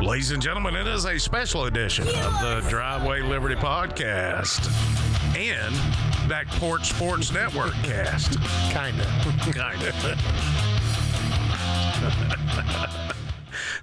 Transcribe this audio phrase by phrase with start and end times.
[0.00, 4.68] Ladies and gentlemen, it is a special edition of the Driveway Liberty podcast
[5.36, 5.74] and
[6.28, 8.40] Back Porch Sports Network cast.
[8.70, 9.04] Kinda.
[9.52, 9.94] Kind of.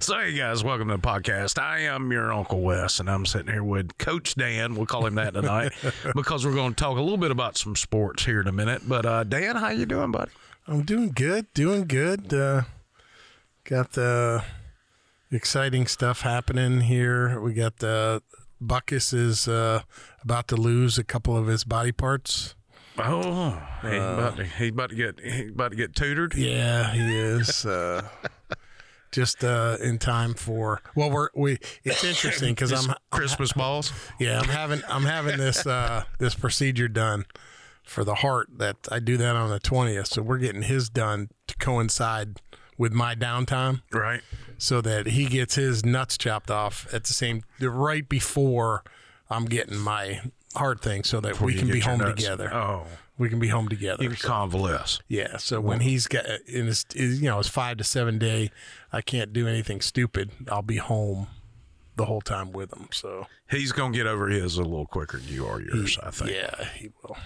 [0.00, 1.60] so, hey guys, welcome to the podcast.
[1.60, 4.74] I am your Uncle Wes, and I'm sitting here with Coach Dan.
[4.74, 5.72] We'll call him that tonight
[6.14, 8.82] because we're going to talk a little bit about some sports here in a minute.
[8.88, 10.30] But uh, Dan, how you doing, buddy?
[10.66, 11.52] I'm doing good.
[11.52, 12.32] Doing good.
[12.32, 12.62] Uh,
[13.64, 14.42] got the
[15.30, 17.40] exciting stuff happening here.
[17.40, 18.22] We got the
[18.62, 19.82] Buckus is uh,
[20.22, 22.54] about to lose a couple of his body parts.
[22.98, 26.34] Oh, he's, about to, he's about to get he's about to get tutored.
[26.34, 27.66] Yeah, he is.
[27.66, 28.08] Uh,
[29.12, 31.58] just uh, in time for well, we're we.
[31.84, 33.92] It's interesting because I'm Christmas balls.
[34.18, 37.26] yeah I'm having I'm having this uh, this procedure done
[37.82, 40.06] for the heart that I do that on the twentieth.
[40.08, 42.40] So we're getting his done to coincide
[42.78, 43.82] with my downtime.
[43.92, 44.20] Right.
[44.58, 48.82] so that he gets his nuts chopped off at the same right before
[49.28, 50.22] I'm getting my
[50.54, 52.22] heart thing, so that we can be home nuts.
[52.22, 52.52] together.
[52.54, 52.86] Oh,
[53.18, 54.02] We can be home together.
[54.02, 55.00] you can So- convalesce.
[55.08, 55.36] yeah.
[55.36, 58.50] So when he's got in his, his, you know, his five to seven day,
[58.92, 60.30] I can't do anything stupid.
[60.50, 61.26] I'll be home
[61.96, 62.88] the whole time with him.
[62.92, 65.98] So He's gonna get over his a little quicker than you are yours.
[66.02, 67.16] I think yeah, he will.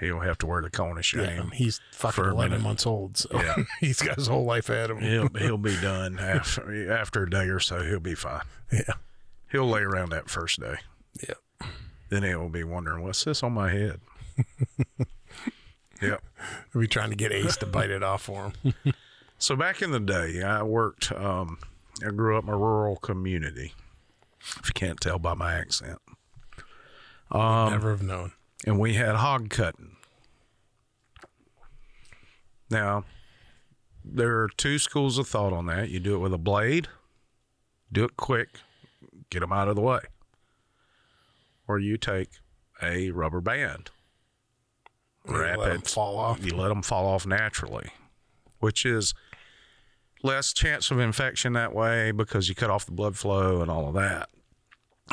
[0.00, 1.50] He'll have to wear the cone of Yeah, shame.
[1.52, 3.56] he's fucking eleven months old, so Yeah.
[3.80, 5.28] he's got his whole life ahead of him.
[5.32, 7.82] He'll he'll be done after after a day or so.
[7.82, 8.42] He'll be fine.
[8.72, 8.94] Yeah,
[9.52, 10.76] He'll lay around that first day.
[11.28, 11.66] yeah.
[12.08, 14.00] Then he'll be wondering what's this on my head.
[16.02, 16.22] yep.
[16.72, 18.74] We'll be trying to get Ace to bite it off for him.
[19.38, 21.12] So back in the day, I worked.
[21.12, 21.58] Um,
[22.04, 23.74] I grew up in a rural community.
[24.40, 25.98] If you can't tell by my accent,
[27.30, 28.32] Um, Never have known.
[28.66, 29.96] And we had hog cutting.
[32.70, 33.04] Now,
[34.04, 35.90] there are two schools of thought on that.
[35.90, 36.88] You do it with a blade,
[37.92, 38.60] do it quick,
[39.30, 40.00] get them out of the way,
[41.66, 42.30] or you take
[42.82, 43.90] a rubber band,
[45.26, 46.44] wrap Let it, fall off.
[46.44, 47.90] you let them fall off naturally,
[48.60, 49.14] which is
[50.22, 53.88] less chance of infection that way because you cut off the blood flow and all
[53.88, 54.28] of that.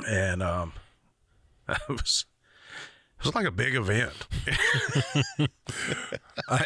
[0.07, 0.73] And um,
[1.69, 2.25] it was
[3.19, 4.13] it was like a big event.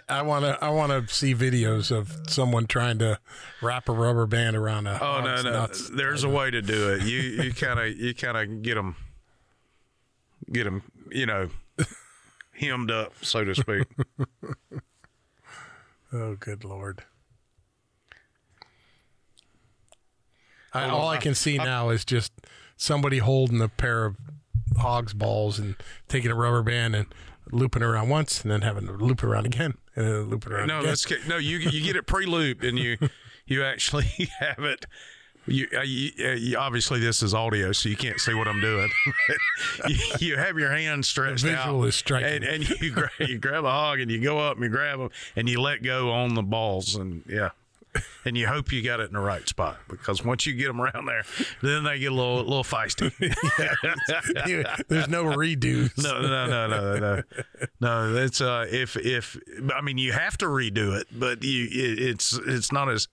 [0.10, 3.20] I, want to I want to see videos of someone trying to
[3.62, 5.90] wrap a rubber band around a Oh no, no, nuts.
[5.90, 7.04] there's a way to do it.
[7.04, 8.96] You you kind of you kind of get them
[10.52, 11.50] get them you know
[12.52, 13.88] hemmed up so to speak.
[16.14, 17.06] Oh, good lord!
[20.74, 22.34] I, oh, all I can see now is just
[22.76, 24.18] somebody holding a pair of
[24.78, 25.76] hog's balls and
[26.08, 27.08] taking a rubber band and
[27.52, 30.68] looping around once, and then having to loop around again, and then loop it around
[30.68, 30.90] No, again.
[30.90, 31.38] that's no.
[31.38, 32.98] You you get it pre-looped and you
[33.46, 34.06] you actually
[34.40, 34.86] have it.
[35.48, 38.62] You, uh, you, uh, you obviously this is audio, so you can't see what I'm
[38.62, 38.92] doing.
[39.88, 42.28] you, you have your hand stretched visual out, is striking.
[42.28, 45.00] and, and you grab you grab a hog and you go up and you grab
[45.00, 47.50] them and you let go on the balls and yeah,
[48.26, 50.82] and you hope you got it in the right spot because once you get them
[50.82, 51.24] around there,
[51.62, 53.12] then they get a little little feisty.
[54.88, 56.02] There's no redos.
[56.02, 57.24] No, no, no, no, no,
[57.80, 58.14] no.
[58.14, 59.38] That's uh, if if
[59.74, 63.08] I mean you have to redo it, but you it, it's it's not as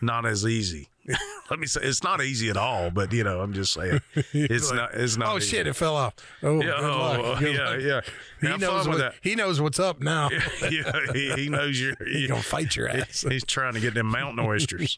[0.00, 0.88] not as easy.
[1.50, 2.90] Let me say it's not easy at all.
[2.90, 4.00] But you know, I'm just saying
[4.32, 5.34] it's not it's not.
[5.34, 5.56] Oh easy.
[5.56, 5.66] shit!
[5.66, 6.14] It fell off.
[6.42, 7.80] Oh, Yeah, oh, yeah, luck.
[7.80, 8.00] yeah.
[8.40, 9.14] He Have knows what that.
[9.20, 10.28] he knows what's up now.
[10.70, 11.94] yeah, he, he knows you're.
[12.06, 13.24] He's gonna fight your ass.
[13.28, 14.96] He's trying to get them mountain oysters.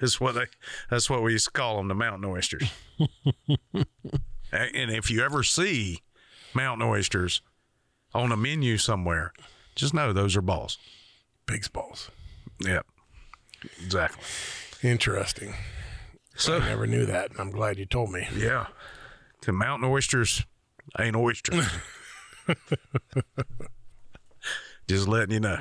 [0.00, 0.46] that's what they.
[0.90, 2.68] That's what we used to call them, the mountain oysters.
[4.52, 6.00] and if you ever see
[6.54, 7.42] mountain oysters
[8.12, 9.32] on a menu somewhere,
[9.76, 10.76] just know those are balls.
[11.46, 12.10] Big balls.
[12.64, 12.86] Yep,
[13.84, 14.22] exactly.
[14.82, 15.54] Interesting.
[16.36, 17.32] So I never knew that.
[17.38, 18.26] I'm glad you told me.
[18.36, 18.66] yeah,
[19.42, 20.44] the mountain oysters
[20.98, 21.66] ain't oysters.
[24.88, 25.58] Just letting you know.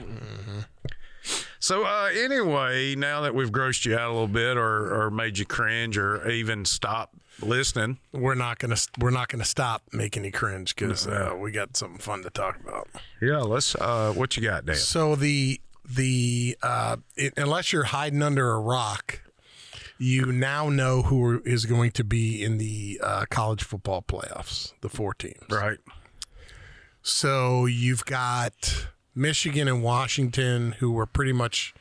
[1.60, 5.38] So uh, anyway, now that we've grossed you out a little bit, or or made
[5.38, 10.32] you cringe, or even stop listening, We're not gonna we're not gonna stop making you
[10.32, 12.88] cringe because uh, we got something fun to talk about.
[13.22, 13.76] yeah, let's.
[13.76, 14.78] Uh, what you got, Dan?
[14.78, 15.60] So the
[15.96, 19.22] the uh, it, unless you're hiding under a rock,
[19.98, 24.74] you now know who is going to be in the uh, college football playoffs.
[24.82, 25.44] The four teams.
[25.50, 25.78] Right.
[27.02, 31.74] So you've got Michigan and Washington, who were pretty much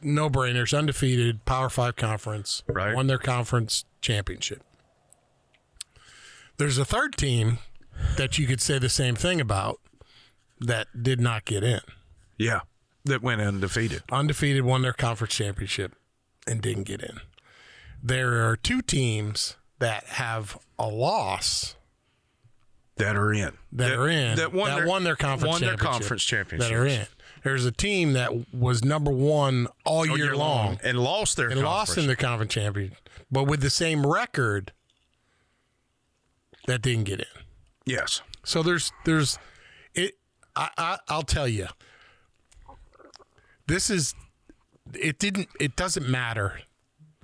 [0.00, 2.94] no brainers, undefeated, Power Five conference, Right.
[2.94, 4.62] won their conference championship.
[6.56, 7.58] There's a third team
[8.16, 9.80] that you could say the same thing about
[10.60, 11.80] that did not get in.
[12.36, 12.60] Yeah,
[13.08, 14.02] that went undefeated.
[14.10, 15.94] Undefeated, won their conference championship,
[16.46, 17.20] and didn't get in.
[18.02, 21.74] there are two teams that have a loss
[22.96, 26.00] that are in that, are in that won, their, won their conference won their championship,
[26.00, 27.06] conference championship that are in.
[27.44, 31.96] There's a team that was number one all year, long, and lost their and lost
[31.96, 32.92] in the conference champion,
[33.30, 34.72] but with the same record
[36.66, 37.42] that didn't get in.
[37.86, 39.38] yes So there's there's
[39.94, 40.18] it.
[40.56, 41.68] I, I I'll tell you.
[43.68, 44.14] This is
[44.94, 45.18] it.
[45.18, 46.60] Didn't it doesn't matter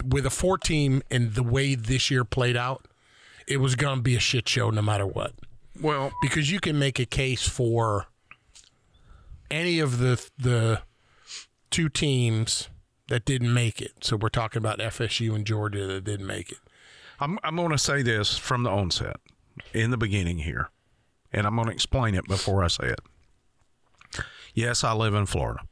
[0.07, 2.87] with a four team and the way this year played out.
[3.47, 5.33] It was going to be a shit show no matter what
[5.81, 8.07] well because you can make a case for
[9.51, 10.83] any of the the
[11.71, 12.69] two teams
[13.09, 13.93] that didn't make it.
[14.03, 16.59] So we're talking about FSU and Georgia that didn't make it.
[17.21, 19.17] I'm I'm going to say this from the onset,
[19.73, 20.71] in the beginning here,
[21.33, 23.01] and I'm going to explain it before I say it.
[24.55, 25.63] Yes, I live in Florida.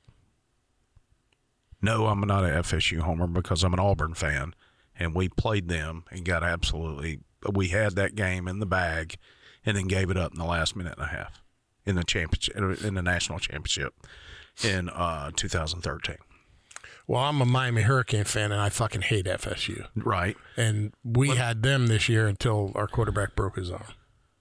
[1.82, 4.54] No, I'm not an FSU homer because I'm an Auburn fan,
[4.98, 7.20] and we played them and got absolutely.
[7.50, 9.16] We had that game in the bag,
[9.66, 11.42] and then gave it up in the last minute and a half
[11.84, 13.94] in the championship in the national championship
[14.62, 16.16] in uh, 2013.
[17.06, 19.86] Well, I'm a Miami Hurricane fan and I fucking hate FSU.
[19.96, 20.36] Right.
[20.56, 23.94] And we had them this year until our quarterback broke his arm.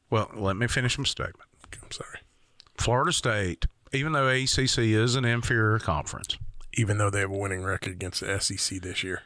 [0.10, 1.50] Well, let me finish my statement.
[1.82, 2.20] I'm sorry.
[2.78, 6.38] Florida State, even though ACC is an inferior conference,
[6.74, 9.22] Even though they have a winning record against the SEC this year.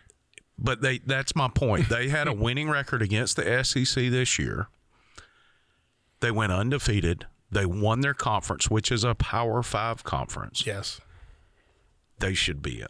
[0.58, 1.90] but they that's my point.
[1.90, 4.68] They had a winning record against the SEC this year.
[6.22, 7.26] They went undefeated.
[7.52, 10.66] They won their conference, which is a Power 5 conference.
[10.66, 11.00] Yes.
[12.20, 12.88] They should be in.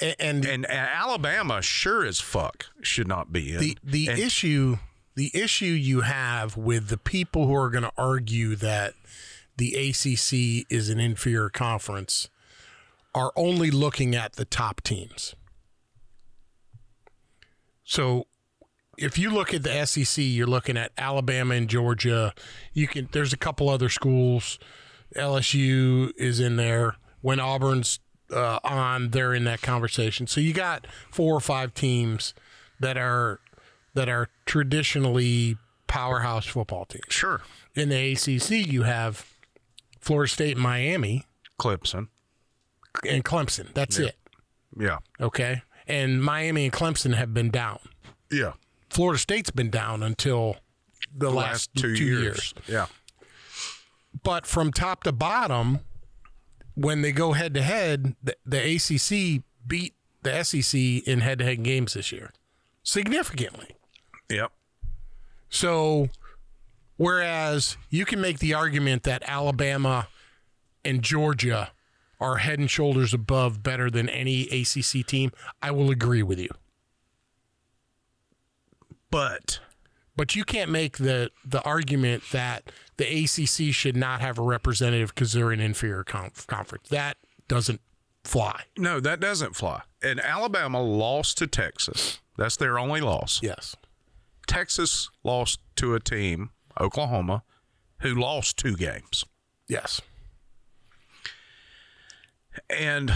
[0.00, 3.60] And, and And Alabama sure as fuck should not be in.
[3.60, 4.78] the the And- issue
[5.14, 8.92] the issue you have with the people who are going to argue that
[9.56, 12.28] the ACC is an inferior conference
[13.16, 15.34] are only looking at the top teams.
[17.82, 18.26] So
[18.98, 22.34] if you look at the SEC, you're looking at Alabama and Georgia.
[22.74, 24.58] You can there's a couple other schools.
[25.16, 26.96] LSU is in there.
[27.22, 30.26] When Auburn's uh, on, they're in that conversation.
[30.26, 32.34] So you got four or five teams
[32.78, 33.40] that are
[33.94, 37.04] that are traditionally powerhouse football teams.
[37.08, 37.40] sure.
[37.74, 39.26] In the ACC, you have
[40.00, 41.24] Florida State, and Miami,
[41.58, 42.08] Clemson.
[43.08, 43.72] And Clemson.
[43.74, 44.16] That's it.
[44.78, 44.98] Yeah.
[45.20, 47.80] Okay, and Miami and Clemson have been down.
[48.30, 48.52] Yeah.
[48.90, 50.56] Florida State's been down until
[51.14, 52.54] the, The last, last two, years.
[52.66, 52.86] Yeah.
[54.22, 55.80] But from top to bottom,
[56.74, 61.62] when they go head to head, the ACC beat the SEC in head to head
[61.62, 62.32] games this year
[62.82, 63.68] significantly.
[64.30, 64.52] Yep.
[65.48, 66.08] So,
[66.96, 70.08] whereas you can make the argument that Alabama
[70.84, 71.70] and Georgia
[72.20, 75.32] are head and shoulders above better than any ACC team,
[75.62, 76.48] I will agree with you.
[79.10, 79.60] But
[80.16, 85.14] But you can't make the the argument that the ACC should not have a representative
[85.14, 86.88] because they're an inferior conf- conference.
[86.88, 87.16] That
[87.48, 87.80] doesn't
[88.24, 88.64] fly.
[88.76, 89.82] no, that doesn't fly.
[90.02, 92.20] And Alabama lost to Texas.
[92.36, 93.40] That's their only loss.
[93.42, 93.76] Yes.
[94.46, 97.42] Texas lost to a team, Oklahoma,
[98.00, 99.24] who lost two games.
[99.68, 100.00] Yes.
[102.70, 103.12] And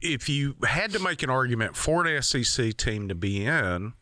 [0.00, 3.94] if you had to make an argument for an SEC team to be in,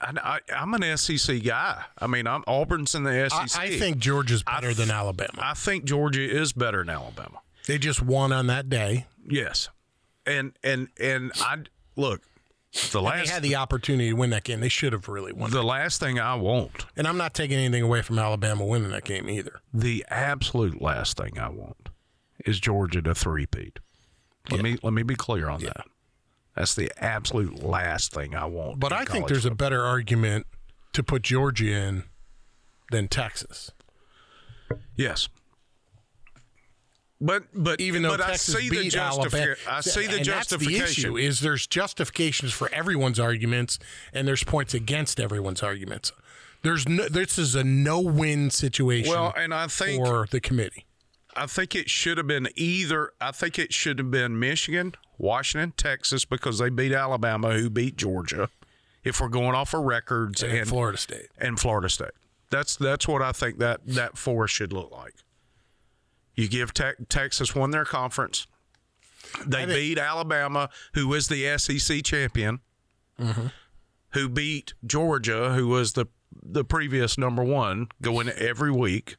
[0.00, 1.84] I, am an SEC guy.
[1.98, 3.60] I mean, I'm Auburn's in the SEC.
[3.60, 5.38] I think Georgia's better than Alabama.
[5.38, 7.40] I think Georgia is better than Alabama.
[7.66, 9.06] They just won on that day.
[9.28, 9.68] Yes,
[10.26, 11.58] and and and I
[11.96, 12.22] look
[12.72, 14.60] the They last had the opportunity to win that game.
[14.60, 15.50] They should have really won.
[15.50, 19.04] the last thing I want, And I'm not taking anything away from Alabama winning that
[19.04, 19.60] game either.
[19.72, 21.88] the absolute last thing I want,
[22.44, 23.78] is Georgia to three-peat.
[24.50, 25.84] Let me let me be clear on that.
[26.54, 28.80] That's the absolute last thing I want.
[28.80, 30.46] But I think there's a better argument
[30.94, 32.04] to put Georgia in
[32.90, 33.70] than Texas.
[34.96, 35.28] Yes.
[37.20, 39.56] But but Even though but Texas I see the beat Alabama.
[39.68, 43.78] I see the and That's the issue is there's justifications for everyone's arguments,
[44.12, 46.12] and there's points against everyone's arguments.
[46.62, 50.86] There's no, this is a no-win situation well, and I think for the committee.
[51.36, 53.12] I think it should have been either.
[53.20, 57.96] I think it should have been Michigan, Washington, Texas because they beat Alabama, who beat
[57.96, 58.48] Georgia.
[59.04, 61.28] If we're going off of records And, and Florida State.
[61.38, 62.10] and Florida State.
[62.50, 65.14] That's that's what I think that that four should look like.
[66.38, 68.46] You give te- Texas won their conference.
[69.44, 72.60] They think- beat Alabama, who was the SEC champion,
[73.18, 73.48] Mm-hmm.
[74.10, 76.06] who beat Georgia, who was the
[76.40, 79.16] the previous number one, going every week.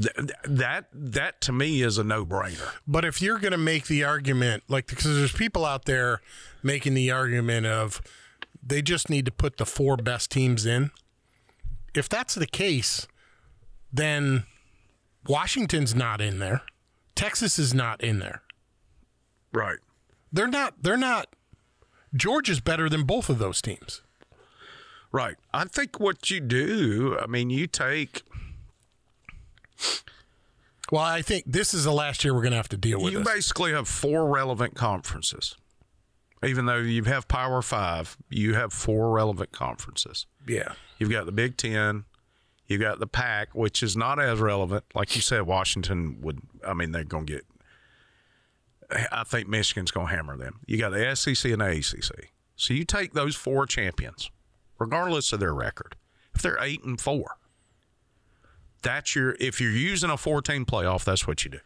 [0.00, 2.70] Th- that that to me is a no brainer.
[2.86, 6.22] But if you're going to make the argument, like, because there's people out there
[6.62, 8.00] making the argument of
[8.62, 10.90] they just need to put the four best teams in.
[11.94, 13.06] If that's the case,
[13.92, 14.44] then
[15.26, 16.62] Washington's not in there.
[17.14, 18.42] Texas is not in there.
[19.52, 19.78] Right.
[20.32, 21.34] They're not they're not
[22.14, 24.02] Georgia's better than both of those teams.
[25.12, 25.36] Right.
[25.52, 28.22] I think what you do, I mean, you take
[30.92, 33.12] Well, I think this is the last year we're going to have to deal with
[33.12, 33.28] You this.
[33.34, 35.56] basically have four relevant conferences.
[36.42, 40.26] Even though you have Power 5, you have four relevant conferences.
[40.48, 40.72] Yeah.
[40.98, 42.04] You've got the Big 10,
[42.70, 44.84] you got the Pac, which is not as relevant.
[44.94, 47.46] Like you said, Washington would, I mean, they're going to get,
[49.10, 50.60] I think Michigan's going to hammer them.
[50.66, 52.30] You got the SEC and the ACC.
[52.54, 54.30] So you take those four champions,
[54.78, 55.96] regardless of their record,
[56.32, 57.38] if they're eight and four,
[58.82, 61.60] that's your, if you're using a 14 playoff, that's what you do.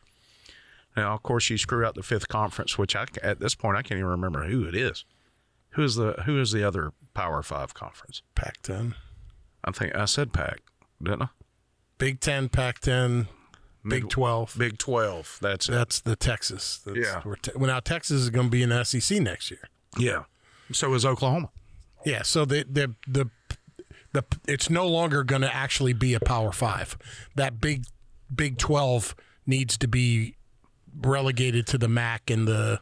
[0.96, 3.82] Now, of course, you screw out the fifth conference, which I, at this point I
[3.82, 5.04] can't even remember who it is.
[5.70, 8.22] Who is the who is the other Power Five conference?
[8.36, 8.94] Pac Ten.
[9.64, 10.60] I think I said Pac
[11.02, 11.28] didn't I?
[11.98, 13.26] Big Ten, Pac-10,
[13.86, 14.56] Big 12.
[14.58, 15.38] Big 12.
[15.42, 15.72] That's it.
[15.72, 16.80] That's the Texas.
[16.84, 17.20] That's, Yeah.
[17.24, 19.68] We're te- well, now Texas is going to be in the SEC next year.
[19.98, 20.24] Yeah.
[20.72, 21.50] So is Oklahoma.
[22.04, 22.22] Yeah.
[22.22, 23.30] So the the the
[24.12, 26.96] the it's no longer going to actually be a Power Five.
[27.34, 27.84] That big
[28.34, 29.14] Big Twelve
[29.46, 30.36] needs to be
[31.00, 32.80] relegated to the MAC and the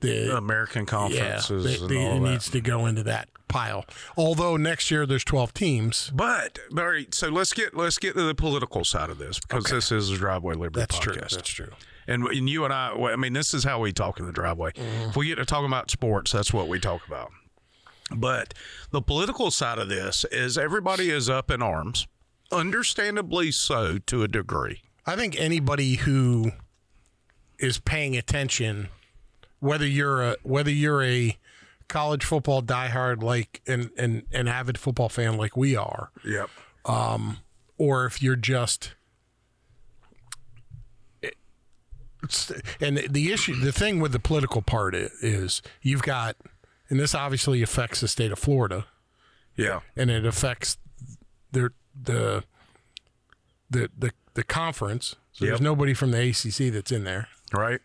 [0.00, 0.86] the American yeah.
[0.86, 3.84] conferences and they- all it needs to go into that pile.
[4.16, 6.10] Although next year there's twelve teams.
[6.14, 9.64] But all right, so let's get let's get to the political side of this because
[9.66, 11.14] this is a driveway liberty That's true.
[11.14, 11.70] That's true.
[12.06, 14.32] And, and you and I, well, I mean, this is how we talk in the
[14.32, 14.72] driveway.
[14.72, 15.10] Mm-hmm.
[15.10, 17.30] If we get to talking about sports, that's what we talk about.
[18.14, 18.52] But
[18.90, 22.06] the political side of this is everybody is up in arms,
[22.52, 24.82] understandably so to a degree.
[25.06, 26.52] I think anybody who
[27.58, 28.88] is paying attention,
[29.60, 31.38] whether you're a whether you're a
[31.94, 36.50] college football diehard like an an, an avid football fan like we are, Yep.
[36.84, 37.38] Um,
[37.78, 38.94] or if you're just
[42.22, 46.36] it's, and the issue the thing with the political part is you've got
[46.88, 48.86] and this obviously affects the state of Florida
[49.56, 49.80] Yeah.
[49.96, 50.78] and it affects
[51.52, 51.70] the
[52.00, 52.42] the
[53.70, 55.50] the the, the conference so Yep.
[55.50, 57.80] there's nobody from the ACC that's in there Right.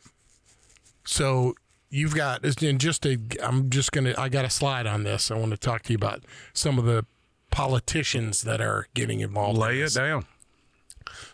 [1.05, 1.53] so
[1.89, 5.35] you've got and just to I'm just gonna I got a slide on this I
[5.37, 7.05] want to talk to you about some of the
[7.51, 10.25] politicians that are getting involved in Lay it down.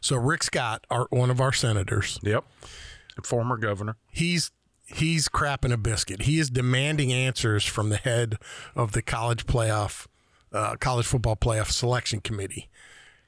[0.02, 2.44] so Rick Scott our one of our senators Yep.
[3.24, 3.96] Former governor.
[4.12, 4.52] he's
[4.86, 6.24] he's crapping a biscuit.
[6.24, 8.36] He is demanding answers from the head
[8.76, 10.06] of the college playoff,
[10.54, 12.70] uh, college football playoff selection committee.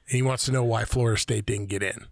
[0.07, 2.05] He wants to know why Florida State didn't get in.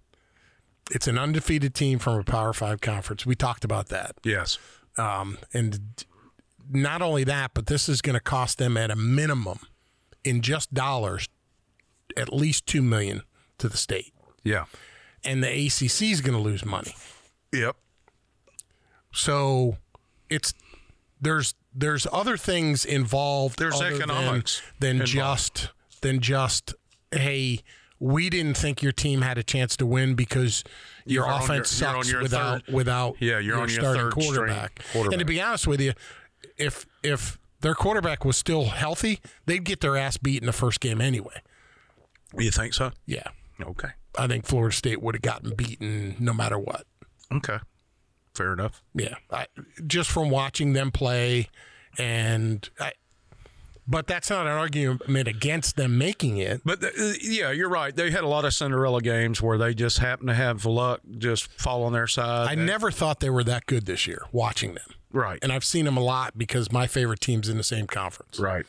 [0.91, 3.25] It's an undefeated team from a Power Five conference.
[3.25, 4.57] We talked about that, Yes.
[4.98, 5.80] Um, and
[6.70, 9.60] not only that, but this is going to cost them at a minimum,
[10.24, 11.28] in just dollars,
[12.18, 13.22] at least two million
[13.58, 14.66] to the state, Yeah.
[15.24, 16.96] and the ACC is going to lose money.
[17.54, 17.75] Yep.
[19.12, 19.78] So
[20.30, 20.54] it's
[21.22, 23.60] there's there's other things involved.
[23.60, 25.70] There's other economics than, than just
[26.02, 26.74] than just
[27.12, 27.62] hey,
[28.00, 30.64] we didn't think your team had a chance to win because
[31.06, 34.14] your You're offense your- sucks your without third- without Yeah, you're on your starting third
[34.14, 34.82] quarterback.
[34.92, 35.14] quarterback.
[35.14, 35.94] And to be honest with you,
[36.58, 40.80] if if their quarterback was still healthy, they'd get their ass beat in the first
[40.80, 41.42] game anyway.
[42.38, 42.92] You think so?
[43.06, 43.28] Yeah.
[43.62, 43.90] Okay.
[44.18, 46.86] I think Florida State would have gotten beaten no matter what.
[47.32, 47.60] Okay.
[48.34, 48.82] Fair enough.
[48.94, 49.48] Yeah, I,
[49.88, 51.48] just from watching them play,
[51.98, 52.92] and I,
[53.88, 56.62] but that's not an argument against them making it.
[56.65, 57.96] But the, uh, yeah, you're right.
[57.96, 61.48] They had a lot of Cinderella games where they just happen to have luck just
[61.60, 62.50] fall on their side.
[62.50, 64.24] I never thought they were that good this year.
[64.32, 65.39] Watching them, right.
[65.42, 68.39] and I've seen them a lot because my favorite team's in the same conference.
[68.39, 68.65] Right.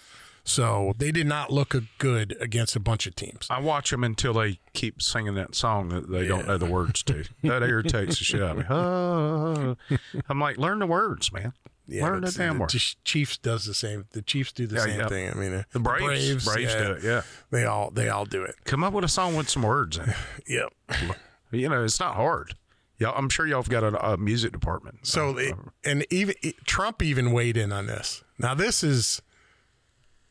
[0.46, 3.48] So they did not look good against a bunch of teams.
[3.50, 7.02] I watch them until they keep singing that song that they don't know the words
[7.04, 7.24] to.
[7.42, 9.98] That irritates the shit out of me.
[10.28, 11.52] I'm like, learn the words, man.
[11.88, 14.06] Learn the damn the Chiefs does the same.
[14.12, 15.08] The Chiefs do the Yeah, same yeah.
[15.08, 15.30] thing.
[15.30, 17.02] I mean, uh, The Braves, Braves, yeah, do it.
[17.02, 17.22] Yeah.
[17.50, 18.54] They all they all do it.
[18.64, 20.16] Come up with a song with some words in it.
[20.48, 20.72] Yep.
[21.52, 22.54] You know, it's not hard.
[22.98, 25.06] Y'all, I'm sure y'all have got a, a music department.
[25.06, 28.24] So, it, and even it, Trump even weighed in on this.
[28.36, 29.22] Now, this is,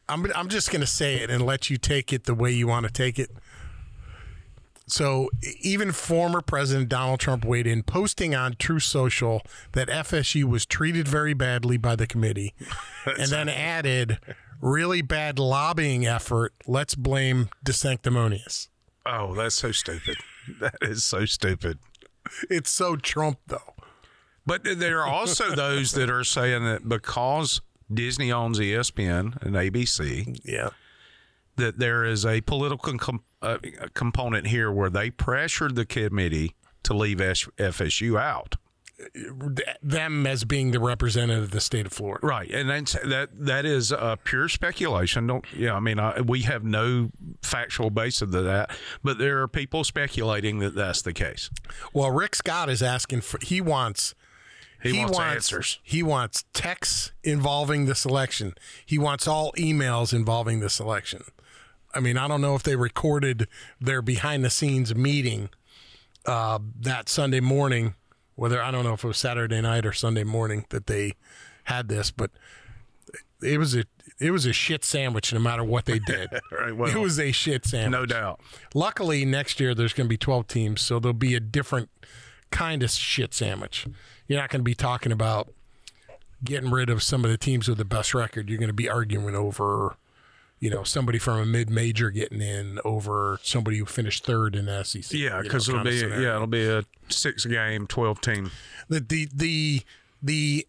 [0.10, 2.68] I'm I'm just going to say it and let you take it the way you
[2.68, 3.32] want to take it.
[4.88, 5.30] So,
[5.62, 11.08] even former President Donald Trump weighed in, posting on Truth Social that FSU was treated
[11.08, 12.54] very badly by the committee,
[13.06, 14.20] and then added,
[14.62, 16.54] "Really bad lobbying effort.
[16.68, 18.68] Let's blame DeSanctimonious."
[19.06, 20.18] Oh, that's so stupid.
[20.60, 21.80] That is so stupid.
[22.51, 23.74] It's so Trump though.
[24.46, 27.62] But there are also those that are saying that because
[27.92, 30.70] Disney owns ESPN and ABC, Yeah.
[31.58, 33.58] That there is a political com- uh,
[33.94, 38.56] component here where they pressured the committee to leave FSU out.
[39.84, 42.26] Them as being the representative of the state of Florida.
[42.26, 45.28] Right, and that's, that that is uh, pure speculation.
[45.28, 47.10] Don't yeah, I mean I, we have no
[47.42, 48.72] factual basis to that,
[49.04, 51.50] but there are people speculating that that's the case.
[51.94, 54.16] Well, Rick Scott is asking for he wants
[54.82, 55.80] He, wants, answers.
[55.84, 58.54] He wants texts involving the selection.
[58.86, 61.24] He wants all emails involving the selection.
[61.96, 63.48] I mean, I don't know if they recorded
[63.80, 65.50] their behind the scenes meeting
[66.25, 67.96] uh, that Sunday morning,
[68.36, 71.14] whether I don't know if it was Saturday night or Sunday morning that they
[71.66, 72.32] had this, but
[73.42, 73.86] it was a
[74.20, 76.30] it was a shit sandwich no matter what they did.
[76.52, 77.92] Right, well, it was a shit sandwich.
[77.92, 78.40] no doubt.
[78.74, 81.90] Luckily, next year there's going to be 12 teams, so there'll be a different
[82.50, 83.86] kind of shit sandwich.
[84.28, 85.52] You're not going to be talking about
[86.44, 88.50] getting rid of some of the teams with the best record.
[88.50, 89.98] You're going to be arguing over,
[90.65, 94.84] you know, somebody from a mid-major getting in over somebody who finished third in the
[94.84, 95.13] SEC.
[95.13, 96.22] Yeah, because it'll be scenario.
[96.22, 98.50] yeah it'll be a six game, twelve team.
[98.89, 99.81] the the the
[100.24, 100.67] the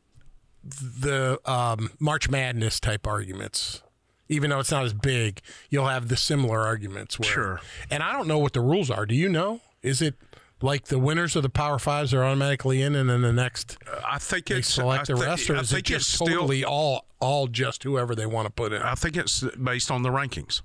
[0.62, 3.82] the um, March Madness type arguments.
[4.28, 7.18] Even though it's not as big, you'll have the similar arguments.
[7.18, 7.60] Where, Sure.
[7.90, 9.06] And I don't know what the rules are.
[9.06, 9.62] Do you know?
[9.82, 10.16] Is it
[10.62, 14.00] like the winners of the Power Fives are automatically in, and then the next uh,
[14.06, 17.06] I think they select I the thi- rest, or is it just still- totally all
[17.20, 18.82] all just whoever they want to put in?
[18.82, 20.62] I think it's based on the rankings.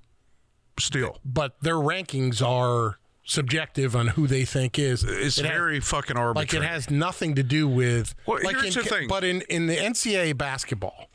[0.79, 5.03] Still, But their rankings are subjective on who they think is.
[5.03, 6.45] it's It has- very fucking arbitrary.
[6.45, 9.07] like it has nothing to do with Well, like here's in, the thing.
[9.07, 11.09] but in in the NCAA basketball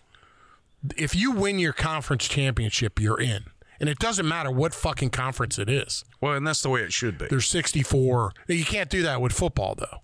[0.97, 3.47] if you win your conference championship you're in
[3.80, 6.04] and it doesn't matter what fucking conference it is.
[6.21, 7.26] Well, and that's the way it should be.
[7.28, 9.99] there's 64 you can't do that with football though.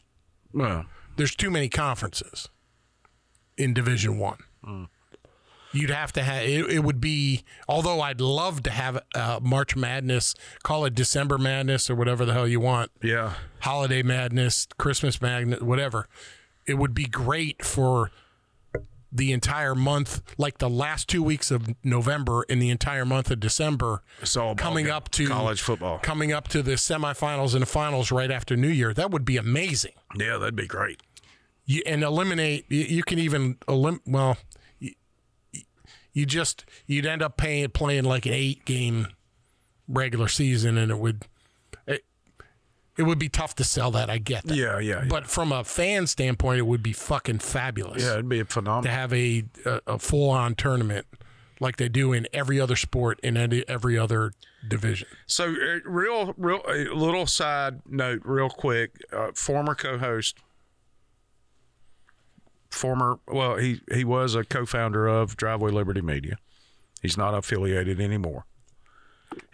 [0.52, 0.86] Well,
[1.16, 2.48] there's too many conferences
[3.56, 4.88] in division 1
[5.72, 6.84] You'd have to have it, it.
[6.84, 11.94] Would be although I'd love to have uh, March Madness, call it December Madness or
[11.94, 12.90] whatever the hell you want.
[13.02, 16.08] Yeah, holiday madness, Christmas madness, whatever.
[16.66, 18.10] It would be great for
[19.12, 23.40] the entire month, like the last two weeks of November and the entire month of
[23.40, 24.02] December,
[24.38, 25.98] all coming up to college football.
[25.98, 28.94] coming up to the semifinals and the finals right after New Year.
[28.94, 29.92] That would be amazing.
[30.16, 31.00] Yeah, that'd be great.
[31.66, 32.64] You, and eliminate.
[32.68, 34.00] You, you can even elim.
[34.06, 34.38] Well,
[34.78, 34.92] you,
[36.12, 39.08] you just you'd end up paying playing like an eight game
[39.86, 41.26] regular season, and it would.
[42.96, 44.10] It, would be tough to sell that.
[44.10, 44.56] I get that.
[44.56, 45.04] Yeah, yeah, yeah.
[45.08, 48.82] But from a fan standpoint, it would be fucking fabulous yeah, it'd be phenomenal.
[48.82, 51.06] To have a a, a full on tournament
[51.62, 54.32] like they do in every other sport in any, every other
[54.66, 55.06] division.
[55.26, 58.90] So, uh, real, real, a little side note, real quick.
[59.12, 60.38] Uh, former co-host,
[62.68, 66.36] former, well, he he was a co-founder of Driveway Liberty Media.
[67.00, 68.44] He's not affiliated anymore.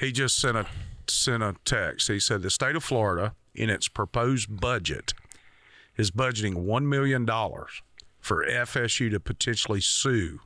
[0.01, 0.67] He just sent a
[1.11, 2.09] sent a text.
[2.09, 5.15] He said the state of Florida, in its proposed budget,
[5.97, 7.83] is budgeting one million dollars
[8.21, 10.41] for FSU to potentially sue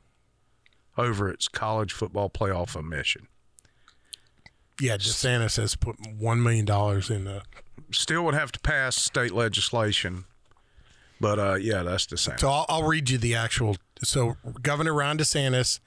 [0.97, 3.27] over its college football playoff omission.
[4.79, 7.43] Yeah, DeSantis has put one million dollars in the.
[7.91, 10.25] still would have to pass state legislation.
[11.19, 12.37] But uh, yeah, that's the same.
[12.37, 13.77] So I'll, I'll read you the actual.
[14.03, 15.79] So Governor Ron DeSantis,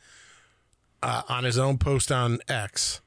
[1.02, 3.00] uh, on his own post on X,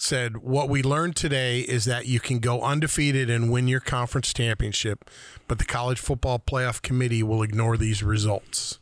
[0.00, 4.32] said, "What we learned today is that you can go undefeated and win your conference
[4.32, 5.10] championship,
[5.46, 8.78] but the college football playoff committee will ignore these results."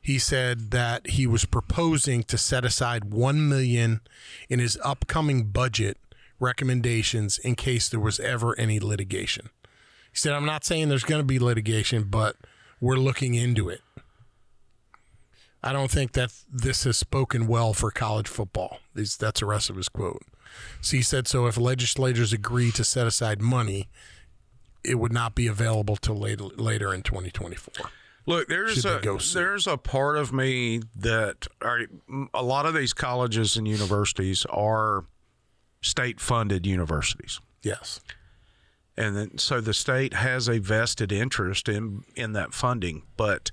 [0.00, 4.00] He said that he was proposing to set aside 1 million
[4.48, 5.98] in his upcoming budget
[6.38, 9.50] recommendations in case there was ever any litigation.
[10.10, 12.36] He said, I'm not saying there's going to be litigation, but
[12.80, 13.82] we're looking into it.
[15.62, 18.78] I don't think that this has spoken well for college football.
[18.94, 20.22] These- That's the rest of his quote.
[20.80, 23.88] So he said, so if legislators agree to set aside money,
[24.82, 27.90] it would not be available till later, later in 2024.
[28.26, 32.66] Look, there's Should a there's a part of me that all right, m- a lot
[32.66, 35.04] of these colleges and universities are
[35.82, 37.40] state funded universities.
[37.62, 38.00] Yes.
[38.96, 43.02] And then, so the state has a vested interest in in that funding.
[43.16, 43.50] But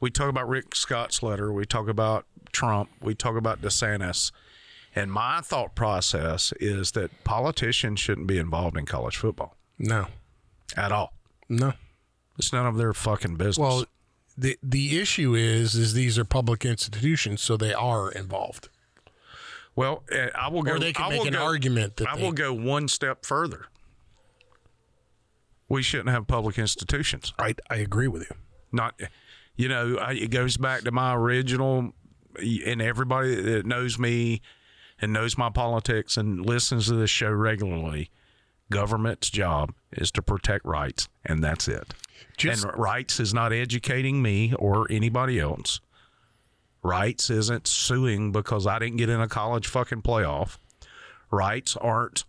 [0.00, 4.32] we talk about Rick Scott's letter, we talk about Trump, we talk about DeSantis,
[4.94, 10.06] and my thought process is that politicians shouldn't be involved in college football No.
[10.76, 11.12] at all.
[11.48, 11.74] No.
[12.38, 13.58] It's none of their fucking business.
[13.58, 13.84] Well,
[14.38, 18.68] the the issue is is these are public institutions, so they are involved.
[19.76, 20.72] Well, uh, I will go.
[20.72, 23.26] or they can I make an go, argument that I they, will go one step
[23.26, 23.66] further.
[25.68, 27.32] We shouldn't have public institutions.
[27.38, 28.36] I, I agree with you.
[28.72, 28.98] Not,
[29.60, 31.92] you know, I, it goes back to my original,
[32.66, 34.40] and everybody that knows me
[35.00, 38.10] and knows my politics and listens to this show regularly.
[38.70, 41.92] Government's job is to protect rights, and that's it.
[42.36, 45.80] Just and rights is not educating me or anybody else.
[46.82, 50.56] Rights isn't suing because I didn't get in a college fucking playoff.
[51.30, 52.24] Rights aren't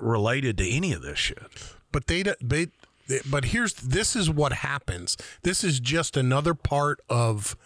[0.00, 1.74] related to any of this shit.
[1.92, 2.66] but they, don't- they
[3.30, 7.56] but here's this is what happens this is just another part of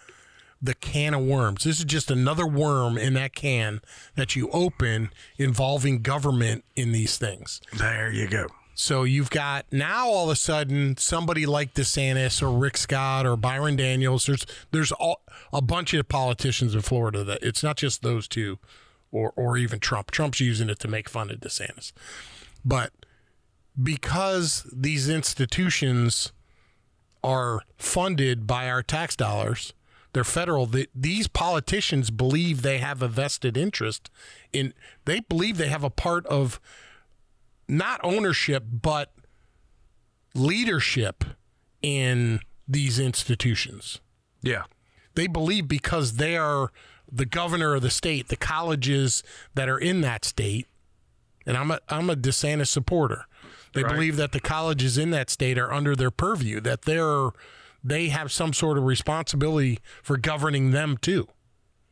[0.61, 3.79] the can of worms this is just another worm in that can
[4.15, 8.47] that you open involving government in these things There you go.
[8.73, 13.35] so you've got now all of a sudden somebody like DeSantis or Rick Scott or
[13.37, 14.25] Byron Donalds.
[14.25, 15.21] There's there's all,
[15.53, 18.57] a bunch of politicians in Florida that it's not just those two,
[19.11, 20.11] or or even Trump.
[20.11, 21.91] Trump's using it to make fun of DeSantis,
[22.65, 22.91] but
[23.81, 26.31] because these institutions
[27.23, 29.73] are funded by our tax dollars,
[30.13, 30.65] they're federal.
[30.65, 34.09] The, these politicians believe they have a vested interest
[34.51, 34.73] in.
[35.05, 36.59] They believe they have a part of
[37.67, 39.13] not ownership, but
[40.33, 41.23] leadership
[41.81, 43.99] in these institutions.
[44.41, 44.63] Yeah.
[45.15, 46.71] They believe because they are
[47.11, 50.67] the governor of the state, the colleges that are in that state,
[51.45, 53.25] and I'm a I'm a DeSantis supporter.
[53.77, 53.93] They Right.
[53.93, 57.29] believe that the colleges in that state are under their purview, that they're
[57.83, 61.27] they have some sort of responsibility for governing them too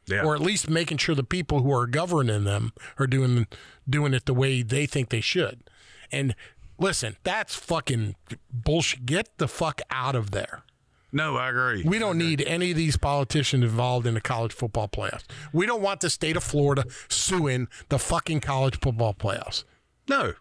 [0.08, 0.24] Yeah.
[0.24, 3.48] or at least making sure the people who are governing them are doing
[3.89, 5.62] doing it the way they think they should.
[6.12, 6.36] And
[6.78, 8.15] listen, that's fucking
[8.52, 9.06] bullshit.
[9.06, 10.63] Get the fuck out of there.
[11.13, 11.82] no, I agree.
[11.86, 15.24] We don't need any of these politicians involved in the college football playoffs.
[15.54, 19.63] We don't want the state of Florida suing the fucking college football playoffs.
[20.10, 20.34] no.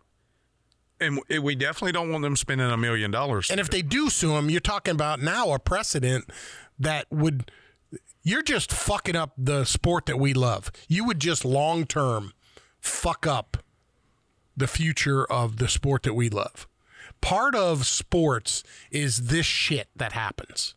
[1.04, 3.50] And we definitely don't want them spending a million dollars.
[3.50, 6.30] And if they do sue them, you're talking about now a precedent
[6.78, 7.50] that would
[8.22, 10.72] you're just fucking up the sport that we love.
[10.88, 12.32] You would just long term
[12.80, 13.58] fuck up
[14.56, 16.66] the future of the sport that we love.
[17.20, 20.74] Part of sports is this shit that happens.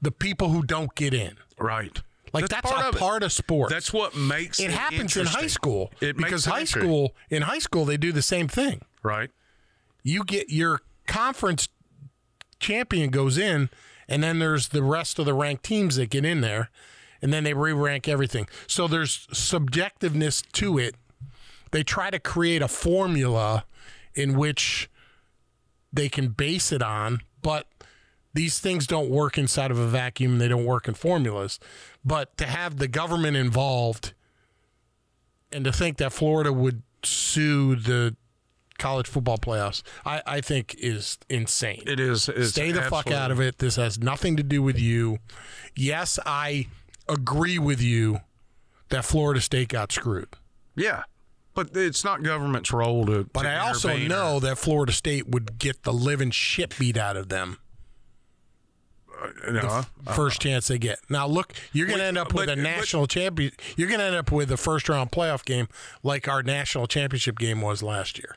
[0.00, 1.36] The people who don't get in.
[1.58, 2.02] right.
[2.42, 3.72] Like that's, part a of part of sports.
[3.72, 7.58] That's what makes it it happens in high school It because high school in high
[7.58, 9.30] school they do the same thing Right.
[10.02, 11.68] you get your conference
[12.58, 13.70] champion goes in,
[14.08, 16.70] and then there's the rest of the ranked teams that get in there,
[17.22, 18.48] and then they re-rank everything.
[18.66, 20.94] So there's subjectiveness to it.
[21.70, 23.64] They try to create a formula
[24.14, 24.88] in which
[25.92, 27.66] they can base it on, but
[28.36, 30.36] these things don't work inside of a vacuum.
[30.36, 31.58] They don't work in formulas.
[32.04, 34.12] But to have the government involved
[35.50, 38.14] and to think that Florida would sue the
[38.78, 41.82] college football playoffs, I, I think is insane.
[41.86, 42.28] It is.
[42.28, 43.56] It's Stay the fuck out of it.
[43.56, 45.16] This has nothing to do with you.
[45.74, 46.66] Yes, I
[47.08, 48.20] agree with you
[48.90, 50.28] that Florida State got screwed.
[50.74, 51.04] Yeah.
[51.54, 53.24] But it's not government's role to.
[53.32, 56.78] But to I also intervene or- know that Florida State would get the living shit
[56.78, 57.56] beat out of them
[59.50, 60.98] No, first chance they get.
[61.08, 63.52] Now look, you're going to end up with but- a but- national champion.
[63.76, 65.68] You're going to end up with a first round playoff game
[66.02, 68.36] like our national championship game was last year.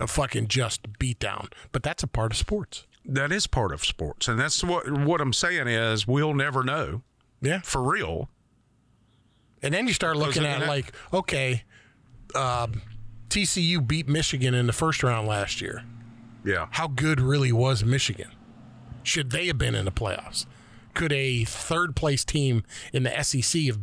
[0.00, 1.52] A fucking just beatdown.
[1.72, 2.86] But that's a part of sports.
[3.04, 7.02] that is part of sports, and that's what what I'm saying is we'll never know
[7.40, 7.60] Yeah.
[7.62, 8.28] for real.
[9.62, 11.64] And then you start looking at like, okay,
[12.34, 12.82] um,
[13.28, 15.82] TCU beat Michigan in the first round last year.
[16.44, 16.68] Yeah.
[16.70, 18.30] How good really was Michigan?
[19.02, 20.46] Should they have been in the playoffs?
[20.94, 23.78] Could a third place team in the SEC have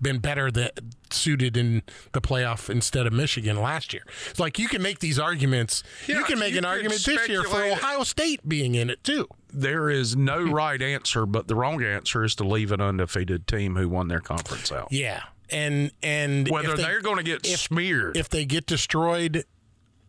[0.00, 0.78] been better that
[1.10, 4.02] suited in the playoff instead of Michigan last year?
[4.30, 5.82] It's like you can make these arguments.
[6.06, 7.62] you can make you an could argument this year for.
[7.62, 9.28] Ohio State being in it too.
[9.52, 10.52] There is no hmm.
[10.52, 14.20] right answer, but the wrong answer is to leave an undefeated team who won their
[14.20, 14.88] conference out.
[14.90, 18.16] Yeah, and and Whether they- they're going to get if- smeared.
[18.16, 19.44] if they get destroyed,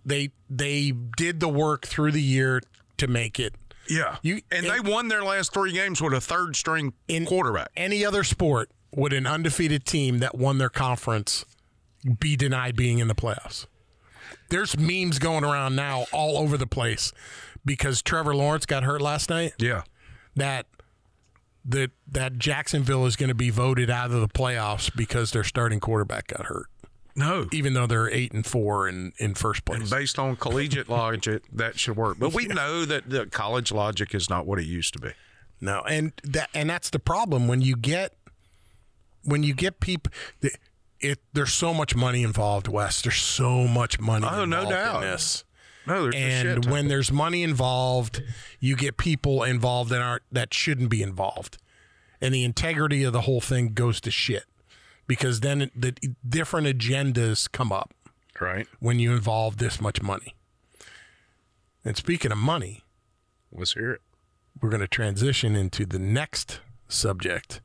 [0.06, 2.62] they they did the work through the year
[2.98, 3.56] to make it.
[3.90, 4.18] Yeah.
[4.22, 7.70] you- and in- they won their last three games with a third string In quarterback.
[7.76, 11.46] any other sport, would an undefeated team that won their conference
[12.20, 13.66] be denied being in the playoffs?
[14.50, 17.12] There's memes going around now all over the place
[17.66, 19.54] because Trevor Lawrence got hurt last night.
[19.60, 19.84] Yeah.
[20.36, 20.66] That
[21.66, 25.80] that that Jacksonville is going to be voted out of the playoffs because their starting
[25.80, 26.68] quarterback got hurt,
[27.20, 27.48] No.
[27.52, 29.82] even though they're eight and four in in first place.
[29.82, 32.18] And based on collegiate logic, that should work.
[32.20, 35.12] But we know that the college logic is not what it used to be.
[35.62, 38.16] No, and that and that's the problem when you get
[39.24, 40.12] when you get people,
[41.00, 43.02] it there's so much money involved, Wes.
[43.02, 44.28] There's so much money.
[44.30, 45.04] Oh, no doubt.
[45.04, 45.44] In this.
[45.88, 48.22] No, And shit when there's money involved,
[48.60, 51.58] you get people involved that aren't that shouldn't be involved,
[52.22, 54.44] and the integrity of the whole thing goes to shit
[55.10, 55.96] because then the
[56.28, 57.96] different agendas come up
[58.40, 58.68] right.
[58.80, 60.36] when you involve this much money.
[61.84, 62.84] And speaking of money,
[63.52, 64.02] Let's hear it.
[64.62, 67.60] we're going to transition into the next subject,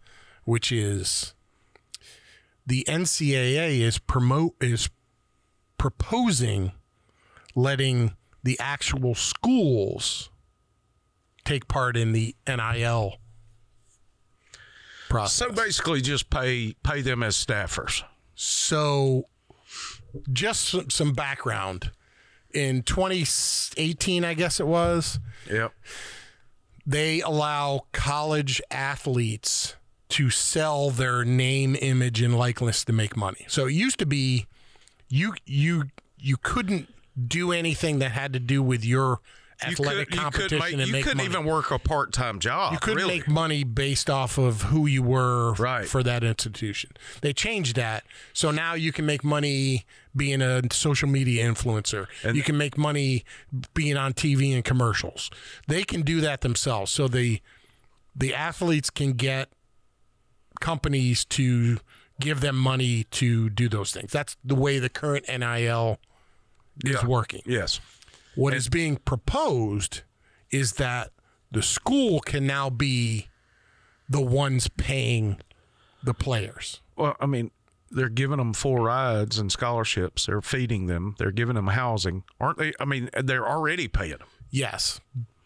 [0.44, 1.34] which is
[2.66, 4.88] the NCAA is promote is
[5.76, 6.72] proposing
[7.54, 10.30] letting the actual schools
[11.44, 13.18] take part in the NIL
[15.14, 15.48] process.
[15.48, 18.02] So basically, just pay pay them as staffers.
[18.34, 19.28] So,
[20.32, 21.90] just some, some background.
[22.52, 25.18] In 2018, I guess it was,
[25.50, 25.72] Yep.
[26.86, 29.74] they allow college athletes
[30.10, 33.44] to sell their name, image, and likeness to make money.
[33.48, 34.46] So it used to be
[35.08, 35.84] you you
[36.18, 36.88] you couldn't
[37.26, 39.20] do anything that had to do with your
[39.66, 41.28] You, athletic could, you, competition could make, you make couldn't money.
[41.28, 42.72] even work a part time job.
[42.72, 43.18] You couldn't really.
[43.18, 45.86] make money based off of who you were Right.
[45.86, 46.90] for that institution.
[47.20, 48.04] They changed that.
[48.32, 49.84] So now you can make money
[50.16, 52.06] being a social media influencer.
[52.22, 53.24] And- you can make money
[53.74, 55.30] being on TV and commercials.
[55.68, 56.90] They can do that themselves.
[56.92, 57.40] So the
[58.16, 59.48] the athletes can get
[60.60, 61.78] companies to
[62.20, 64.12] give them money to do those things.
[64.12, 65.98] That's the way the current NIL
[66.84, 67.06] is Yeah.
[67.06, 67.42] working.
[67.44, 67.80] Yes.
[68.36, 70.02] What is being proposed
[70.50, 71.10] is that
[71.50, 73.28] the school can now be
[74.08, 75.38] the ones paying
[76.02, 76.80] the players.
[76.96, 77.50] Well, I mean,
[77.90, 80.26] they're giving them full rides and scholarships.
[80.26, 81.14] They're feeding them.
[81.18, 82.72] They're giving them housing, aren't they?
[82.80, 84.28] I mean, they're already paying them.
[84.50, 85.00] Yes.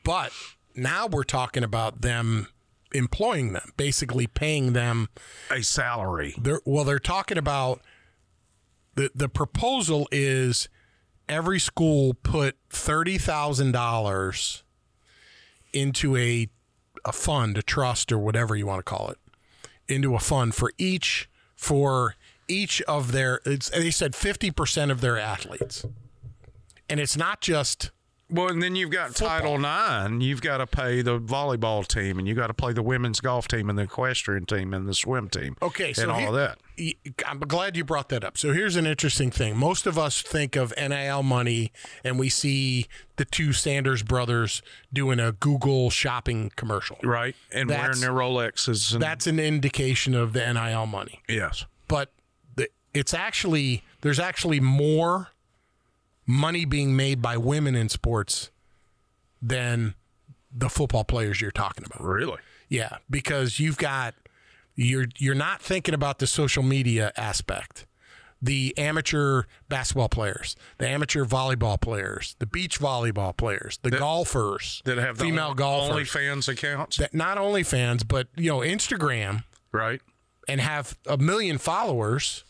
[0.04, 0.32] But
[0.74, 2.48] now we're talking about them
[2.92, 5.08] employing them, basically paying them
[5.50, 6.34] a salary.
[6.40, 7.82] they're well they're talking about
[8.94, 10.68] the the proposal is
[11.28, 14.62] every school put $30,000
[15.72, 16.48] into a
[17.04, 19.18] a fund, a trust or whatever you want to call it,
[19.86, 22.16] into a fund for each for
[22.48, 25.84] each of their they said 50% of their athletes.
[26.88, 27.90] And it's not just
[28.30, 30.20] Well, and then you've got Title Nine.
[30.20, 33.48] You've got to pay the volleyball team, and you got to play the women's golf
[33.48, 35.56] team, and the equestrian team, and the swim team.
[35.62, 36.58] Okay, so and all here- of that.
[37.26, 38.38] I'm glad you brought that up.
[38.38, 39.56] So here's an interesting thing.
[39.56, 41.72] Most of us think of NIL money
[42.04, 42.86] and we see
[43.16, 44.62] the two Sanders brothers
[44.92, 46.96] doing a Google shopping commercial.
[47.02, 48.92] Right, and That's- wearing their Rolexes.
[48.92, 51.20] And, That's an indication of the NIL money.
[51.28, 52.12] yes, But
[52.54, 55.30] the, it's actually there's actually more
[56.28, 58.50] money being made by women in sports
[59.42, 59.94] than
[60.54, 62.00] the football players you're talking about.
[62.02, 62.38] really.
[62.68, 64.14] Yeah, because you've got
[64.76, 67.86] you're you're not thinking about the social media aspect.
[68.40, 74.98] The amateur basketball players, the amateur volleyball players, the beach volleyball players, the golfers, That
[74.98, 76.98] have the female only, golfers, OnlyFans accounts.
[76.98, 80.00] that not only fans but you know Instagram right.
[80.46, 82.44] and have a million followers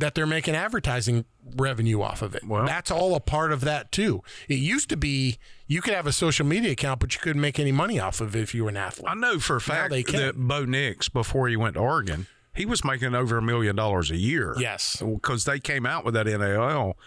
[0.00, 1.24] that they're making advertising
[1.56, 2.44] revenue off of it.
[2.44, 4.22] Well- That's all a part of that too.
[4.48, 7.58] It used to be you could have a social media account, but you couldn't make
[7.58, 9.06] any money off of it if you were an athlete.
[9.08, 12.66] I know for a fact they that Bo Nix, before he went to Oregon, he
[12.66, 14.54] was making over a million dollars a year.
[14.58, 15.00] Yes.
[15.00, 16.38] Because they came out with that NIL.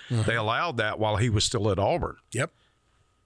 [0.10, 0.22] Mm-hmm.
[0.24, 2.16] They allowed that while he was still at Auburn.
[2.32, 2.52] Yep.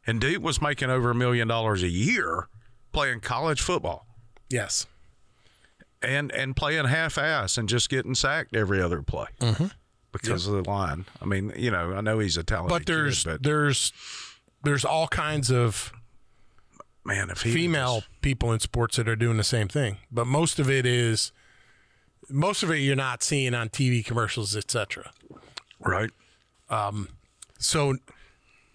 [0.07, 2.47] And Duke was making over a million dollars a year
[2.93, 4.07] playing college football
[4.49, 4.87] Yes.
[6.01, 9.27] And and playing half ass and just getting sacked every other play
[10.11, 11.05] because of the line.
[11.21, 13.91] I mean, you know, I know he's a talented but there's kid, but there's
[14.63, 15.91] there's all kinds of
[17.05, 19.97] man, if he female people in sports that are doing the same thing.
[20.11, 21.31] But most of it is
[22.29, 25.11] most of it you're not seeing on tv commercials etc
[25.79, 26.09] right,
[26.69, 27.07] Um,
[27.57, 27.95] so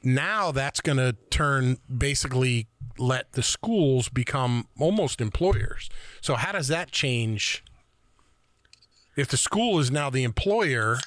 [0.03, 2.69] now that's going to turn basically
[3.03, 7.65] let the schools become almost employers so how does that change
[9.17, 10.99] if the school is now the employer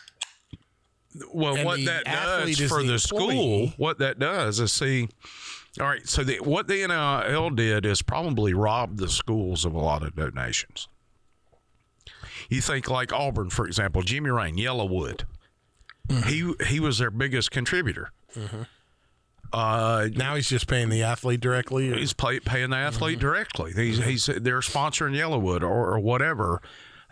[1.34, 5.08] Well, what that does for the the, school, what that does is see.
[5.80, 9.80] All right, so the, what the NIL did is probably robbed the schools of a
[9.80, 10.88] lot of donations.
[12.50, 15.24] You think like Auburn, for example, Jimmy Rane, YellaWood.
[16.08, 16.30] Mm-hmm.
[16.30, 18.12] He he was their biggest contributor.
[18.36, 18.64] Mm-hmm.
[19.54, 23.72] Uh, now he's just paying the athlete directly or- he's pay, paying the athlete directly.
[23.74, 26.62] He's, he's they're sponsoring YellaWood or, or whatever.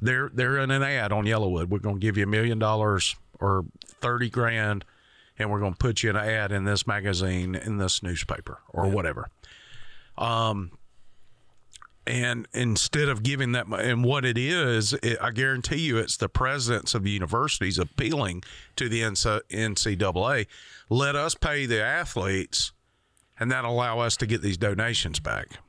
[0.01, 1.69] They're they're in an ad on YellaWood.
[1.69, 4.83] We're going to give you a million dollars or thirty grand,
[5.39, 8.59] and we're going to put you in an ad in this magazine, in this newspaper,
[8.69, 9.29] or whatever.
[10.17, 10.71] Um,
[12.05, 16.27] And instead of giving that, and what it is, it, I guarantee you, it's the
[16.27, 18.43] presidents of the universities appealing
[18.75, 20.47] to the NCAA.
[20.89, 22.73] Let us pay the athletes,
[23.39, 25.59] and that allow us to get these donations back.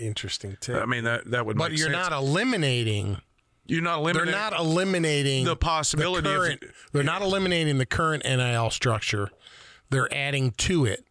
[0.00, 0.76] Interesting too.
[0.76, 1.56] I mean, that that would.
[1.56, 2.10] but make you're sense.
[2.10, 3.20] not eliminating.
[3.66, 8.24] You're not eliminating They're not eliminating the possibility of- current, they're not eliminating the current
[8.24, 9.30] NIL structure.
[9.90, 11.04] They're adding to it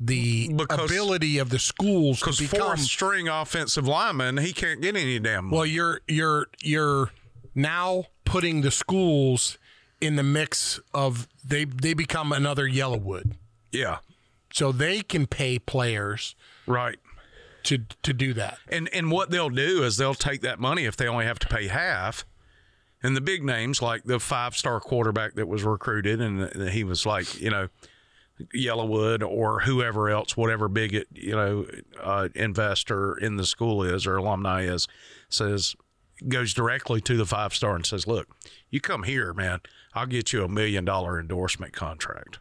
[0.00, 2.60] the Because- ability of the schools to because become.
[2.60, 5.50] fourth string offensive lineman, he can't get any damn.
[5.50, 7.10] Well, you're you're you're
[7.54, 9.58] now putting the schools
[10.00, 13.34] in the mix of they they become another YellaWood,
[13.72, 13.98] yeah,
[14.52, 16.34] so they can pay players
[16.66, 16.98] right.
[17.64, 18.58] to to do that.
[18.68, 21.46] And and what they'll do is they'll take that money if they only have to
[21.48, 22.24] pay half.
[23.02, 27.04] And the big names like the five star quarterback that was recruited and he was
[27.04, 27.68] like, you know,
[28.54, 31.66] YellaWood or whoever else, whatever big you know,
[32.00, 34.88] uh, investor in the school is or alumni is,
[35.28, 35.76] says
[36.28, 38.28] goes directly to the five star and says, "Look,
[38.70, 39.60] you come here, man.
[39.94, 42.38] I'll get you a million dollar endorsement contract."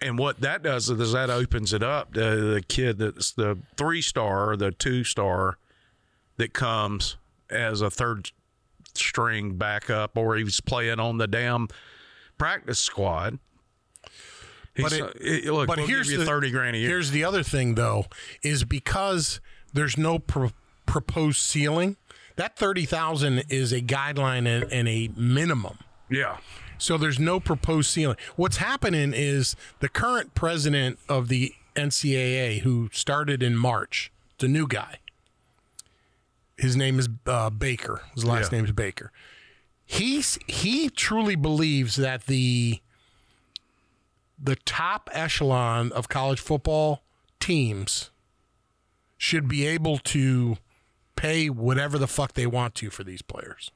[0.00, 4.02] And what that does is that opens it up to the kid that's the three
[4.02, 5.56] star the two star
[6.36, 7.16] that comes
[7.48, 8.30] as a third
[8.92, 11.68] string backup or he's playing on the damn
[12.36, 13.38] practice squad.
[14.82, 16.88] But it- it- look, but we'll here's give you the- thirty grand a year.
[16.90, 18.06] Here's the other thing, though,
[18.42, 19.40] is because
[19.72, 20.52] there's no pro-
[20.86, 21.96] proposed ceiling.
[22.36, 25.78] That thirty thousand is a guideline and, and a minimum.
[26.10, 26.36] Yeah,
[26.78, 28.16] So there's no proposed ceiling.
[28.36, 34.68] What's happening is the current president of the NCAA, who started in March, the new
[34.68, 34.98] guy.
[36.56, 38.02] His name is uh, Baker.
[38.14, 38.58] His last Yeah.
[38.58, 39.10] name is Baker.
[39.84, 42.80] He's he truly believes that the
[44.46, 47.02] the top echelon of college football
[47.40, 48.10] teams
[49.18, 50.56] should be able to
[51.16, 53.70] pay whatever the fuck they want to for these players.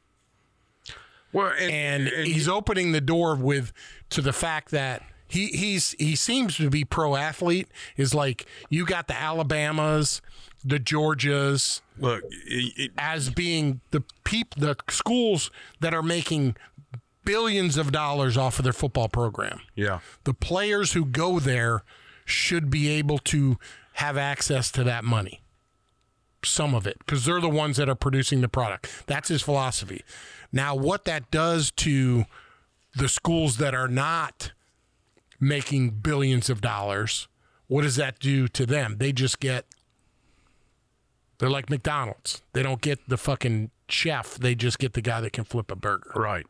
[1.33, 3.73] Well, and he's opening the door with
[4.11, 7.69] to the fact that he he's he seems to be pro athlete.
[7.97, 10.21] Is like you got the Alabamas,
[10.65, 16.57] the Georgias look, it- it- as being the peop the schools that are making
[17.25, 19.61] billions of dollars off of their football program.
[19.75, 21.83] yeah, The players who go there
[22.25, 23.59] should be able to
[23.95, 25.41] have access to that money.
[26.43, 29.05] Some of it, because they're the ones that are producing the product.
[29.07, 30.03] That's his philosophy.
[30.53, 32.25] Now, what that does to
[32.97, 34.53] the schools that are not
[35.39, 37.29] making billions of dollars,
[37.67, 38.97] what does that do to them?
[38.99, 39.67] They just get,
[41.39, 42.43] they're like McDonald's.
[42.55, 45.77] They don't get the fucking chef, they just get the guy that can flip a
[45.77, 46.13] burger.
[46.15, 46.47] right.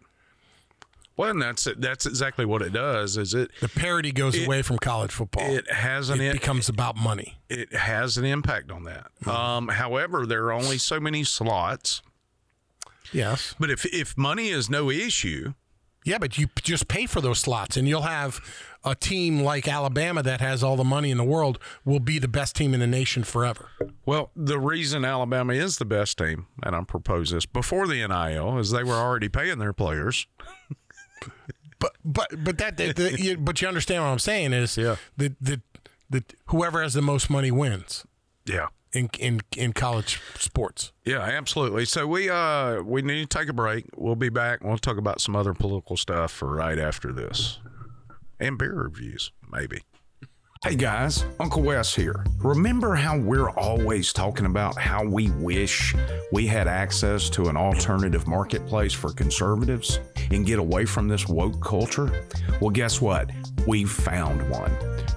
[1.16, 3.16] Well, and that's that's exactly what it does.
[3.18, 5.44] Is it The parity goes away from college football.
[5.44, 7.38] it has an it becomes about money.
[7.48, 9.08] it has an impact on that.
[9.26, 12.00] Um, however, there are only so many slots.
[13.12, 13.54] Yes.
[13.58, 15.52] But if if money is no issue,
[16.04, 18.40] Yeah, but you just pay for those slots, and you'll have
[18.82, 22.28] a team like Alabama that has all the money in the world will be the
[22.28, 23.68] best team in the nation forever.
[24.06, 28.56] well, the reason Alabama is the best team, and I propose this before the NIL,
[28.58, 30.26] is they were already paying their players.
[31.78, 34.96] But but but that you, but you understand what I'm saying is Yeah.
[35.16, 35.61] the the
[36.11, 38.04] the whoever has the most money wins
[38.44, 38.66] Yeah.
[38.92, 40.92] in in in college sports.
[41.06, 41.87] Yeah, absolutely.
[41.87, 43.87] So we uh we need to take a break.
[43.96, 44.62] We'll be back.
[44.62, 47.59] We'll talk about some other political stuff for right after this,
[48.38, 49.80] and beer reviews maybe.
[50.62, 52.22] Hey guys, Uncle Wes here.
[52.40, 55.94] Remember how we're always talking about how we wish
[56.32, 61.64] we had access to an alternative marketplace for conservatives and get away from this woke
[61.64, 62.26] culture?
[62.60, 63.30] Well, guess what?
[63.66, 64.70] We've found one.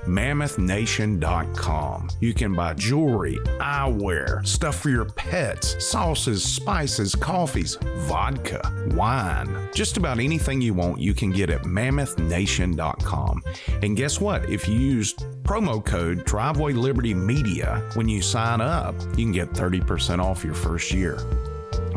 [0.06, 2.10] MammothNation.com.
[2.20, 7.78] You can buy jewelry, eyewear, stuff for your pets, sauces, spices, coffees,
[8.08, 8.62] vodka,
[8.96, 9.70] wine.
[9.74, 13.44] Just about anything you want, you can get at MammothNation.com.
[13.82, 14.50] And guess what?
[14.50, 19.50] If you use promo code Driveway Liberty Media when you sign up, you can get
[19.52, 21.18] 30% off your first year.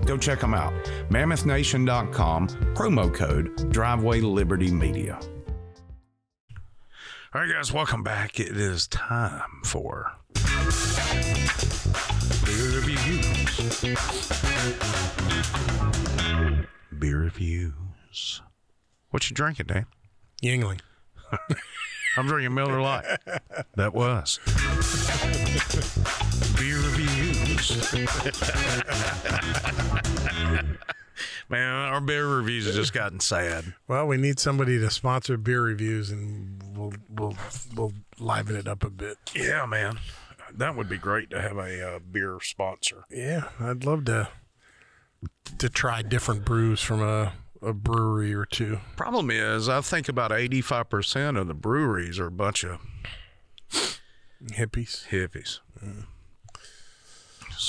[0.04, 0.72] Go check them out.
[1.10, 5.18] MammothNation.com, promo code Driveway Liberty Media.
[7.34, 8.40] All right, guys, welcome back.
[8.40, 10.12] It is time for
[12.44, 13.82] beer reviews.
[16.98, 18.42] Beer reviews.
[19.10, 19.86] What you drinking, Dan?
[20.42, 20.80] Yuengling.
[22.16, 23.04] I'm drinking Miller Lite.
[23.74, 24.40] That was
[26.58, 27.92] beer reviews.
[31.48, 33.74] Man, our beer reviews have just gotten sad.
[33.86, 37.36] Well, we need somebody to sponsor beer reviews, and we'll we'll
[37.74, 39.16] we'll liven it up a bit.
[39.34, 39.98] Yeah, man.
[40.54, 43.04] That would be great to have a uh, beer sponsor.
[43.10, 44.28] Yeah, I'd love to
[45.58, 48.80] to try different brews from a, a brewery or two.
[48.96, 52.78] Problem is, I think about 85% of the breweries are a bunch of
[54.44, 55.08] Hippies.
[55.08, 55.60] hippies.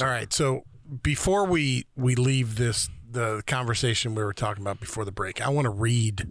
[0.02, 0.64] All right, so
[1.02, 5.50] before we we leave this the conversation we were talking about before the break, I
[5.50, 6.28] want to read.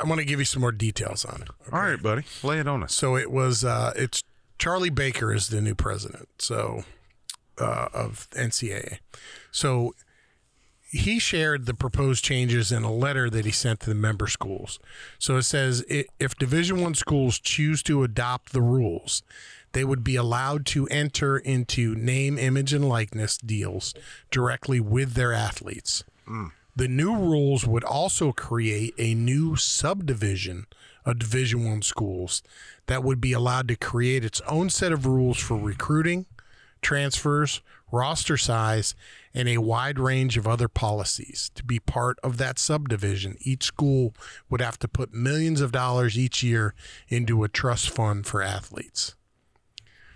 [0.00, 1.48] I want to give you some more details on it.
[1.72, 2.22] All right, buddy.
[2.42, 2.94] Lay it on us.
[2.94, 4.22] So it was uh, it's
[4.58, 6.28] Charlie Baker is the new president.
[6.38, 6.82] So
[7.58, 8.98] uh, of NCAA.
[9.50, 9.94] So
[10.90, 14.78] he shared the proposed changes in a letter that he sent to the member schools.
[15.18, 19.22] So it says if Division One schools choose to adopt the rules,
[19.72, 23.94] they would be allowed to enter into name, image, and likeness deals
[24.30, 26.04] directly with their athletes.
[26.26, 26.52] Mm.
[26.74, 30.66] The new rules would also create a new subdivision
[31.04, 32.42] of Division One schools
[32.86, 36.24] that would be allowed to create its own set of rules for recruiting,
[36.80, 37.60] transfers,
[37.90, 38.94] roster size,
[39.34, 41.50] and a wide range of other policies.
[41.54, 44.14] To be part of that subdivision, each school
[44.50, 46.74] would have to put millions of dollars each year
[47.08, 49.14] into a trust fund for athletes.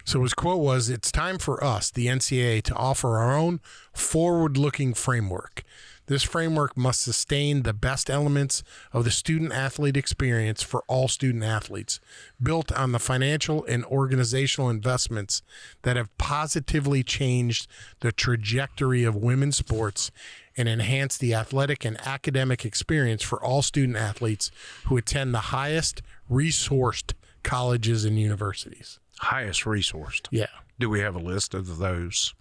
[0.05, 3.61] So his quote was It's time for us, the NCAA, to offer our own
[3.93, 5.63] forward looking framework.
[6.07, 11.45] This framework must sustain the best elements of the student athlete experience for all student
[11.45, 12.01] athletes,
[12.43, 15.43] built on the financial and organizational investments
[15.83, 17.69] that have positively changed
[18.01, 20.11] the trajectory of women's sports
[20.57, 24.51] and enhanced the athletic and academic experience for all student athletes
[24.87, 28.99] who attend the highest resourced colleges and universities.
[29.19, 30.27] Highest resourced.
[30.31, 30.47] Yeah.
[30.79, 32.35] Do we have a list of those?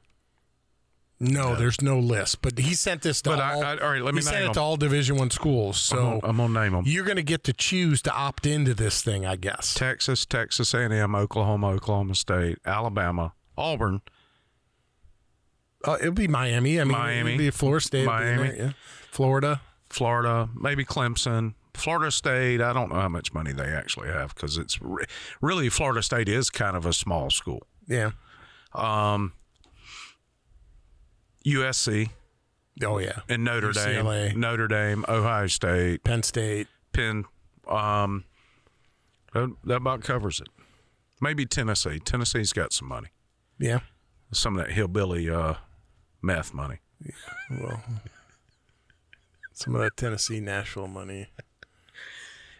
[1.23, 3.63] No, there's no list, but he sent this to But all.
[3.63, 4.53] I- all right, let me he sent it them.
[4.53, 5.77] to all Division One schools.
[5.79, 9.03] So I'm gonna name them: you're going to get to choose to opt into this
[9.03, 9.73] thing, I guess.
[9.75, 14.01] Texas, Texas A&M, Oklahoma, Oklahoma State, Alabama, Auburn,
[15.85, 16.79] Uh, it'll be Miami.
[16.79, 17.31] I mean, Miami.
[17.33, 18.49] it'll be Florida State, it'll be in Miami.
[18.57, 18.71] there, yeah.
[19.11, 19.61] Florida.
[19.89, 22.61] Florida, maybe Clemson, Florida State.
[22.61, 25.03] I don't know how much money they actually have because it's re-
[25.41, 27.61] really Florida State is kind of a small school.
[27.87, 28.11] Yeah.
[28.73, 29.33] Um,
[31.45, 32.09] USC
[32.83, 33.19] Oh yeah.
[33.29, 34.29] and Notre UCLA.
[34.29, 36.67] Dame, Notre Dame, Ohio State, Penn State.
[36.93, 37.25] Penn.
[37.67, 38.23] Um,
[39.33, 40.47] that, that about covers it.
[41.21, 41.99] Maybe Tennessee.
[41.99, 43.09] Tennessee's got some money.
[43.59, 43.79] Yeah.
[44.31, 45.55] Some of that hillbilly uh,
[46.21, 46.79] meth money.
[47.49, 47.83] Well,
[49.53, 51.27] some of that Tennessee Nashville money.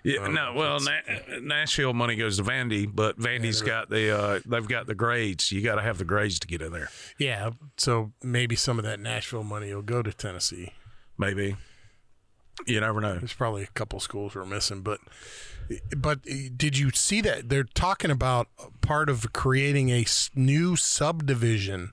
[0.04, 4.68] Yeah, no, well, Na- Nashville money goes to Vandy, but Vandy's got the uh, they've
[4.68, 5.52] got the grades.
[5.52, 6.90] You got to have the grades to get in there.
[7.20, 7.52] Yeah.
[7.78, 10.74] So maybe some of that Nashville money will go to Tennessee.
[11.18, 11.56] Maybe
[12.66, 13.18] you never know.
[13.18, 15.00] There's probably a couple schools we're missing, but
[15.96, 18.48] but did you see that they're talking about
[18.82, 21.92] part of creating a new subdivision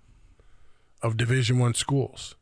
[1.03, 2.35] of Division One schools?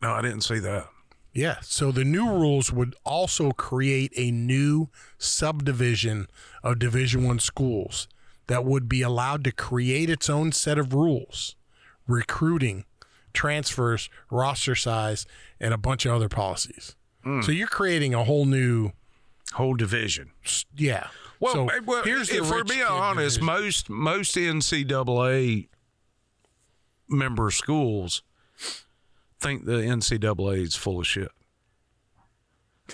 [0.00, 0.88] No, I didn't see that.
[1.32, 1.56] Yeah.
[1.62, 6.26] So the new rules would also create a new subdivision
[6.62, 8.06] of Division One schools
[8.48, 11.56] that would be allowed to create its own set of rules,
[12.06, 12.84] recruiting,
[13.32, 15.24] transfers, roster size,
[15.58, 16.96] and a bunch of other policies.
[17.42, 18.90] So you're creating a whole new
[19.54, 20.30] Whole division.
[20.76, 21.08] yeah.
[21.38, 23.44] Well, so eh, well here's the if we're being honest, division.
[23.46, 25.68] most most NCAA
[27.08, 28.22] member schools
[29.42, 31.30] think the NCAA is full of shit.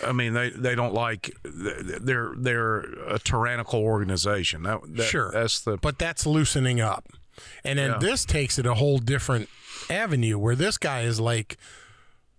[0.06, 2.78] I mean, they, they don't like they're they're
[3.08, 4.62] a tyrannical organization.
[4.62, 7.06] That, that sure, that's the but that's loosening up,
[7.64, 7.98] and then Yeah.
[7.98, 9.48] this takes it a whole different
[9.90, 11.56] avenue where this guy is like,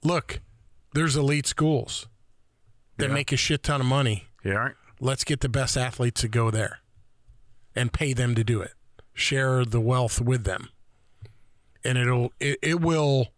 [0.03, 0.39] look,
[0.93, 2.07] there's elite schools
[2.97, 3.13] that Yeah.
[3.15, 4.27] make a shit ton of money.
[4.43, 4.53] yeah.
[4.53, 4.75] Right?
[5.01, 6.79] Let's get the best athletes to go there,
[7.75, 8.73] and pay them to do it.
[9.13, 10.69] Share the wealth with them,
[11.83, 13.29] and it'll it, it will.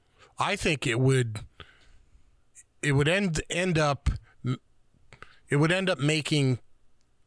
[0.41, 1.39] I think it would.
[2.81, 4.09] It would end end up.
[5.49, 6.59] It would end up making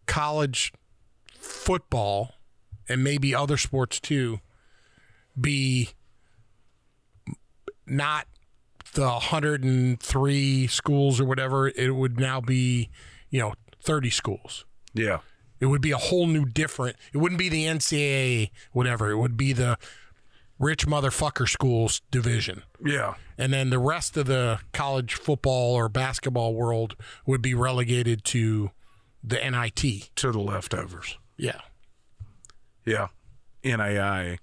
[0.06, 0.72] college
[1.38, 2.34] football
[2.88, 4.40] and maybe other sports too
[5.40, 5.90] be
[7.86, 8.26] not
[8.94, 12.88] the 103 schools or whatever it would now be
[13.30, 13.52] you know
[13.82, 15.18] 30 schools Yeah.
[15.60, 19.36] it would be a whole new different it wouldn't be the ncaa whatever it would
[19.36, 19.76] be the
[20.58, 23.14] rich motherfucker schools division Yeah.
[23.36, 26.94] and then the rest of the college football or basketball world
[27.26, 28.70] would be relegated to
[29.22, 31.18] the nit To the leftovers.
[31.36, 31.60] yeah
[32.84, 33.08] Yeah.
[33.64, 34.38] NAIA.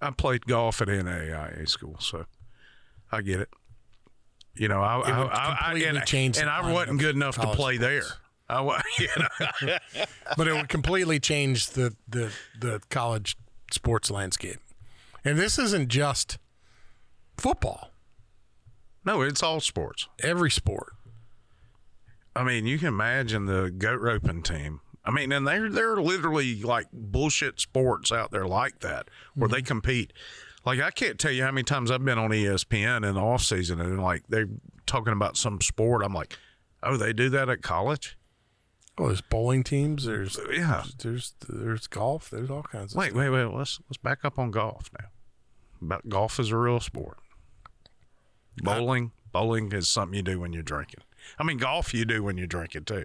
[0.00, 2.26] I played golf at NAIA school, so
[3.12, 3.48] I get it.
[4.54, 8.02] You know, I, I, I, I and, and I wasn't good enough to play there.
[8.50, 8.60] I,
[8.98, 9.78] you know,
[10.36, 13.36] but it would completely change the, the the college
[13.72, 14.58] sports landscape.
[15.24, 16.38] And this isn't just
[17.36, 17.90] football.
[19.04, 20.08] no, it's all sports.
[20.22, 20.94] Every sport.
[22.34, 24.80] I mean, you can imagine the goat roping team.
[25.04, 29.58] I mean, and they're they're literally like bullshit sports out there like that where they
[29.58, 29.66] mm-hmm.
[29.66, 30.12] compete.
[30.64, 33.42] Like I can't tell you how many times I've been on ESPN in the off
[33.42, 34.48] season and like they're
[34.86, 36.04] talking about some sport.
[36.04, 36.38] I'm like,
[36.82, 38.16] oh, they do that at college?
[38.98, 40.04] Oh, there's bowling teams.
[40.04, 40.84] There's Yeah.
[40.98, 42.28] there's there's golf.
[42.30, 42.98] There's all kinds of.
[42.98, 43.44] Wait, wait, wait.
[43.44, 45.06] Let's let's back up on golf now.
[45.80, 47.18] About golf is a real sport.
[48.62, 51.00] Bowling, bowling is something you do when you're drinking.
[51.38, 53.04] I mean, golf you do when you're drinking too.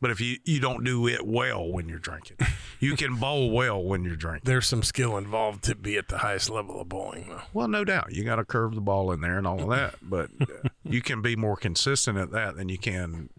[0.00, 2.38] But if you you don't do it well when you're drinking,
[2.80, 4.42] you can bowl well when you're drinking.
[4.44, 7.42] There's some skill involved to be at the highest level of bowling, though.
[7.52, 9.96] Well, no doubt you got to curve the ball in there and all of that,
[10.02, 13.30] but uh, you can be more consistent at that than you can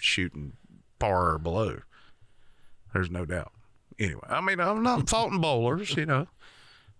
[0.00, 0.54] shooting
[0.98, 1.80] par or below.
[2.92, 3.52] There's no doubt.
[3.98, 6.26] Anyway, I mean, I'm not faulting bowlers, you know,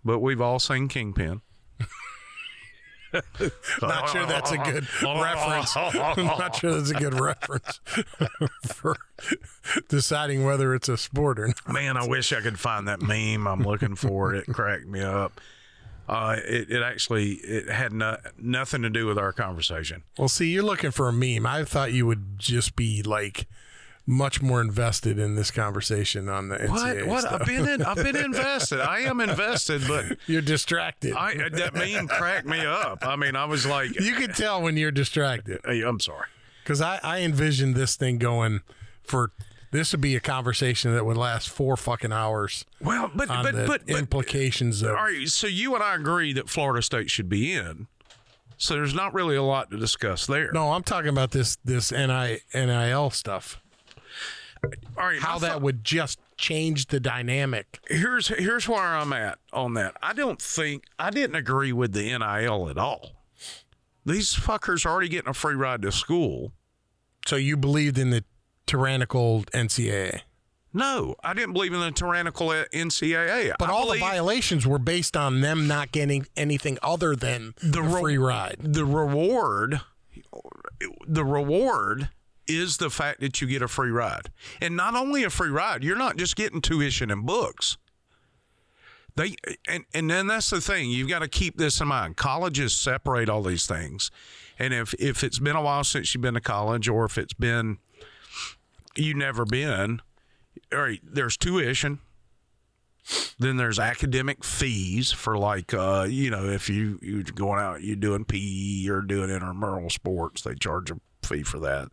[0.04, 1.42] but we've all seen Kingpin.
[3.82, 5.76] Not sure that's a good reference.
[5.76, 7.80] I'm not sure that's a good reference
[8.66, 8.96] for
[9.88, 11.68] deciding whether it's a sport or not.
[11.68, 13.46] Man, I wish I could find that meme.
[13.46, 14.48] I'm looking for it.
[14.48, 15.40] It cracked me up.
[16.08, 20.04] Uh, it, it actually it had no, nothing to do with our conversation.
[20.18, 21.46] Well, see, you're looking for a meme.
[21.46, 23.48] I thought you would just be like
[24.06, 27.06] much more invested in this conversation on the NCAA What?
[27.06, 27.20] What?
[27.22, 27.40] stuff.
[27.40, 28.80] I've been in, I've been invested.
[28.80, 31.12] I am invested, but You're distracted.
[31.14, 33.04] I uh, that meme cracked me up.
[33.06, 36.28] I mean, I was like, you can tell when you're distracted hey, I'm sorry.
[36.62, 38.60] because I, I envisioned this thing going
[39.02, 39.32] for
[39.72, 43.66] this would be a conversation that would last four fucking hours Well, but but the
[43.66, 45.26] but, but implications of all right.
[45.28, 47.88] So you and I agree that Florida State should be in.
[48.56, 50.50] So there's not really a lot to discuss there.
[50.52, 53.60] no i'm talking about this this NI, nil stuff
[54.64, 55.20] All right.
[55.20, 59.96] how that thought- would just change the dynamic here's here's where I'm at on that.
[60.02, 63.12] I don't think I didn't agree with the NIL at all.
[64.04, 66.52] These fuckers are already getting a free ride to school.
[67.26, 68.22] so you believed in the
[68.66, 70.20] tyrannical ncaa
[70.74, 73.54] No, I didn't believe in the tyrannical NCAA.
[73.58, 77.82] but I all the violations were based on them not getting anything other than the
[77.82, 79.80] re- free ride the reward,
[81.06, 82.10] the reward
[82.48, 84.30] is the fact that you get a free ride,
[84.60, 85.82] and not only a free ride.
[85.82, 87.76] You're not just getting tuition and books.
[89.16, 89.34] They
[89.66, 90.90] and and then that's the thing.
[90.90, 92.16] You've got to keep this in mind.
[92.16, 94.10] Colleges separate all these things,
[94.58, 97.32] and if if it's been a while since you've been to college, or if it's
[97.32, 97.78] been
[98.94, 100.00] you never been,
[100.72, 102.00] all right, there's tuition.
[103.38, 107.94] Then there's academic fees for like uh, you know if you you're going out you're
[107.94, 111.88] doing PE or doing intramural sports they charge a fee for that.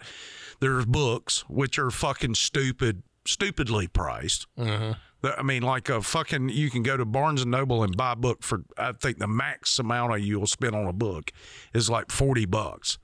[0.60, 4.48] There's books which are fucking stupid stupidly priced.
[4.58, 4.92] Mm-hmm.
[5.22, 8.12] The- I mean, like a fucking, you can go to Barnes and Noble and buy
[8.12, 11.32] a book for, I think the max amount of you'll spend on a book
[11.74, 12.98] is like 40 bucks.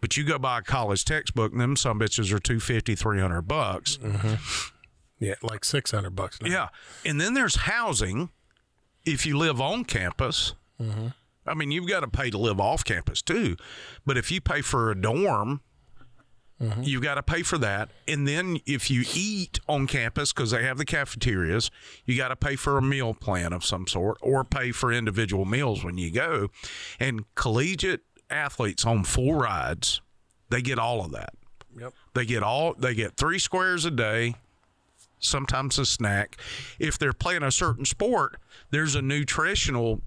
[0.00, 3.96] But you go buy a college textbook and them some bitches are 250, 300 bucks.
[3.96, 4.34] Mm-hmm.
[5.18, 6.48] yeah like 600 bucks now.
[6.50, 6.68] Yeah.
[7.04, 8.30] And then there's housing
[9.04, 10.54] if you live on campus.
[10.80, 11.08] Mm-hmm.
[11.46, 13.56] I mean, you've got to pay to live off campus too.
[14.06, 15.60] But if you pay for a dorm,
[16.62, 16.82] Mm-hmm.
[16.84, 17.90] you've got to pay for that.
[18.06, 21.68] And then if you eat on campus, because they have the cafeterias,
[22.04, 25.44] you got to pay for a meal plan of some sort or pay for individual
[25.44, 26.50] meals when you go.
[27.00, 30.00] And collegiate athletes on full rides,
[30.48, 31.34] they get all of that.
[31.76, 31.92] Yep.
[32.14, 34.36] They get all they get three squares a day,
[35.18, 36.36] sometimes a snack.
[36.78, 38.36] If they're playing a certain sport,
[38.70, 40.02] there's a nutritional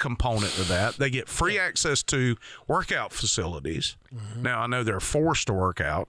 [0.00, 0.96] component to that.
[0.96, 2.36] They get free access to
[2.66, 3.96] workout facilities.
[4.12, 4.42] Mm-hmm.
[4.42, 6.08] Now I know they're forced to work out,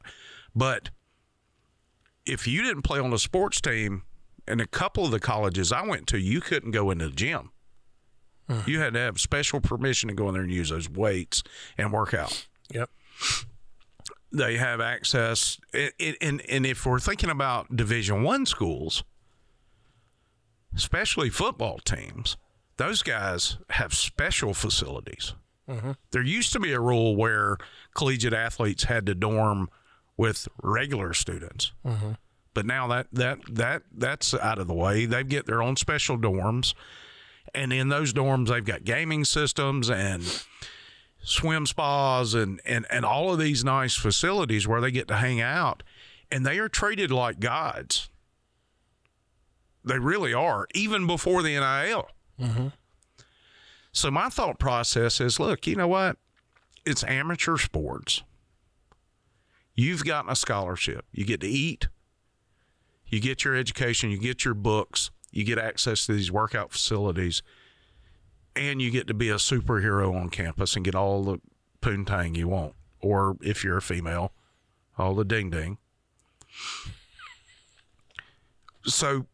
[0.55, 0.89] but
[2.25, 4.03] if you didn't play on a sports team,
[4.47, 7.51] and a couple of the colleges I went to, you couldn't go into the gym.
[8.49, 8.69] Mm-hmm.
[8.69, 11.43] You had to have special permission to go in there and use those weights
[11.77, 12.89] and work out Yep.
[14.31, 19.03] they have access and, and, and if we're thinking about division one schools
[20.75, 22.37] especially football teams
[22.81, 25.35] those guys have special facilities.
[25.69, 25.91] Mm-hmm.
[26.09, 27.57] There used to be a rule where
[27.93, 29.69] collegiate athletes had to dorm
[30.17, 31.73] with regular students.
[31.85, 32.13] Mm-hmm.
[32.55, 35.05] But now that that that that's out of the way.
[35.05, 36.73] They get their own special dorms.
[37.53, 40.23] And in those dorms they've got gaming systems and
[41.23, 45.39] swim spas and, and, and all of these nice facilities where they get to hang
[45.39, 45.83] out.
[46.31, 48.09] And they are treated like gods.
[49.83, 52.07] They really are, even before the NIL.
[52.41, 52.67] Mm-hmm.
[53.91, 56.17] So my thought process is look, you know what?
[56.85, 58.23] It's amateur sports.
[59.75, 61.05] You've gotten a scholarship.
[61.11, 61.87] You get to eat,
[63.07, 67.41] you get your education, you get your books, you get access to these workout facilities,
[68.55, 71.39] and you get to be a superhero on campus and get all the
[71.81, 72.73] poontang you want.
[72.99, 74.33] Or if you're a female,
[74.97, 75.77] all the ding ding.
[78.85, 79.25] So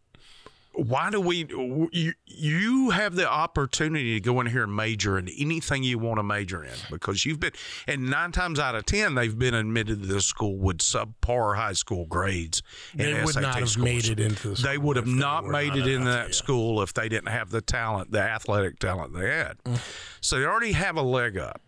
[0.77, 1.47] why do we
[1.91, 6.19] you, you have the opportunity to go in here and major in anything you want
[6.19, 7.51] to major in because you've been
[7.87, 11.73] and nine times out of ten they've been admitted to this school with subpar high
[11.73, 12.61] school grades
[12.93, 15.69] They and would SAT not have made it into the they would have not made
[15.69, 19.29] not it in that school if they didn't have the talent the athletic talent they
[19.29, 19.57] had.
[19.63, 19.79] Mm.
[20.21, 21.61] so they already have a leg up.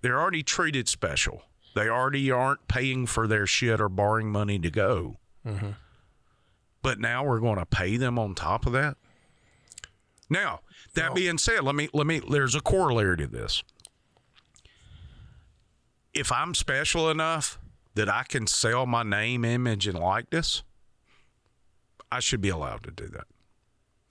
[0.00, 1.42] They're already treated special.
[1.74, 5.16] They already aren't paying for their shit or borrowing money to go.
[5.46, 5.70] Mm-hmm.
[6.84, 8.96] But now we're going to pay them on top of that
[10.30, 10.60] now,
[10.94, 13.62] that being said, let me let me there's a corollary to this.
[16.12, 17.58] If I'm special enough
[17.94, 20.62] that I can sell my name, image, and likeness,
[22.10, 23.26] I should be allowed to do that.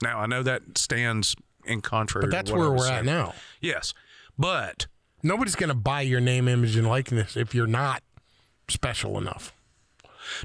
[0.01, 3.33] Now, I know that stands in contrary But that's where we're at now.
[3.61, 3.93] Yes.
[4.37, 4.87] But
[5.25, 8.03] Nobody's going to buy your name, image, and likeness if you're not
[8.67, 9.53] special enough.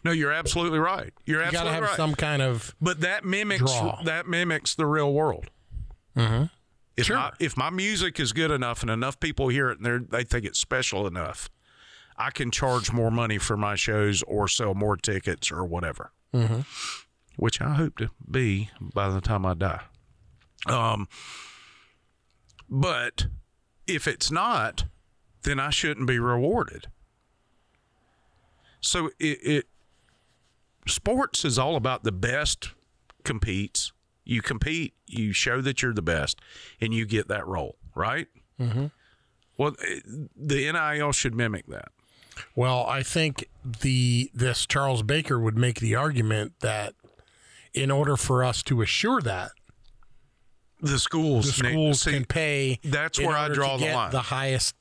[0.05, 1.13] No, you're absolutely right.
[1.27, 1.97] You're You got to have right.
[1.97, 4.03] some kind of But that mimics Draw.
[4.05, 5.51] that mimics the real world.
[6.17, 6.45] Mm-hmm.
[6.97, 7.17] If Sure.
[7.17, 10.45] my, if my music is good enough and enough people hear it and they think
[10.45, 11.49] it's special enough,
[12.17, 16.11] I can charge more money for my shows or sell more tickets or whatever.
[16.35, 16.61] Mm-hmm.
[17.37, 19.83] Which I hope to be by the time I die.
[20.67, 21.07] Um,
[22.69, 23.27] but
[23.87, 24.85] if it's not,
[25.45, 26.89] then I shouldn't be rewarded.
[28.81, 29.67] So it, it
[30.87, 32.71] sports is all about the best
[33.25, 33.93] competes.
[34.25, 36.39] You compete, you show that you're the best,
[36.81, 38.27] and you get that role, right?
[38.61, 38.87] Mm-hmm.
[39.57, 39.75] Well,
[40.37, 41.89] the NIL should mimic that.
[42.55, 46.95] Well, I think the this Charles Baker would make the argument that
[47.75, 49.51] in order for us to assure that
[50.81, 54.11] The schools, the need- schools see, can pay, that's where I draw the line.
[54.13, 54.77] The highest,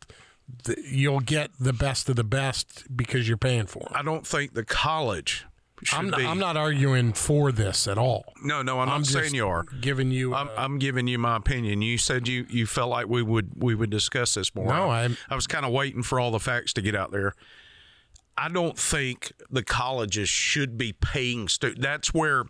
[0.64, 3.92] the, you'll get the best of the best because you're paying for them.
[3.94, 5.46] I don't think the college
[5.94, 6.22] I'm not.
[6.22, 8.34] I'm not arguing for this at all.
[8.44, 9.64] no, no, I'm, not saying you are.
[9.80, 11.82] Giving you, I'm, uh, I'm giving you my opinion.
[11.84, 14.68] You said you, you felt like we would we would discuss this more.
[14.68, 17.34] No, I'm- I was kind of waiting for all the facts to get out there.
[18.36, 21.82] I don't think the colleges should be paying students.
[21.82, 22.46] That's where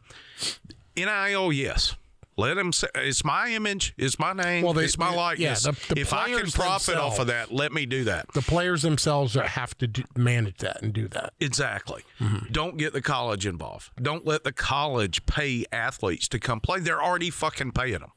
[0.96, 1.96] NIL, yes.
[2.40, 5.64] Let them say it's my image, it's my name, Well, they- it's my yeah, likeness.
[5.64, 8.32] the- the if I can profit off of that, let me do that.
[8.34, 11.34] the players themselves are- have to do, manage that and do that.
[11.40, 12.04] Exactly.
[12.20, 12.52] Mm-hmm.
[12.52, 13.90] Don't get the college involved.
[14.00, 16.80] Don't let the college pay athletes to come play.
[16.80, 18.12] They're already fucking paying them.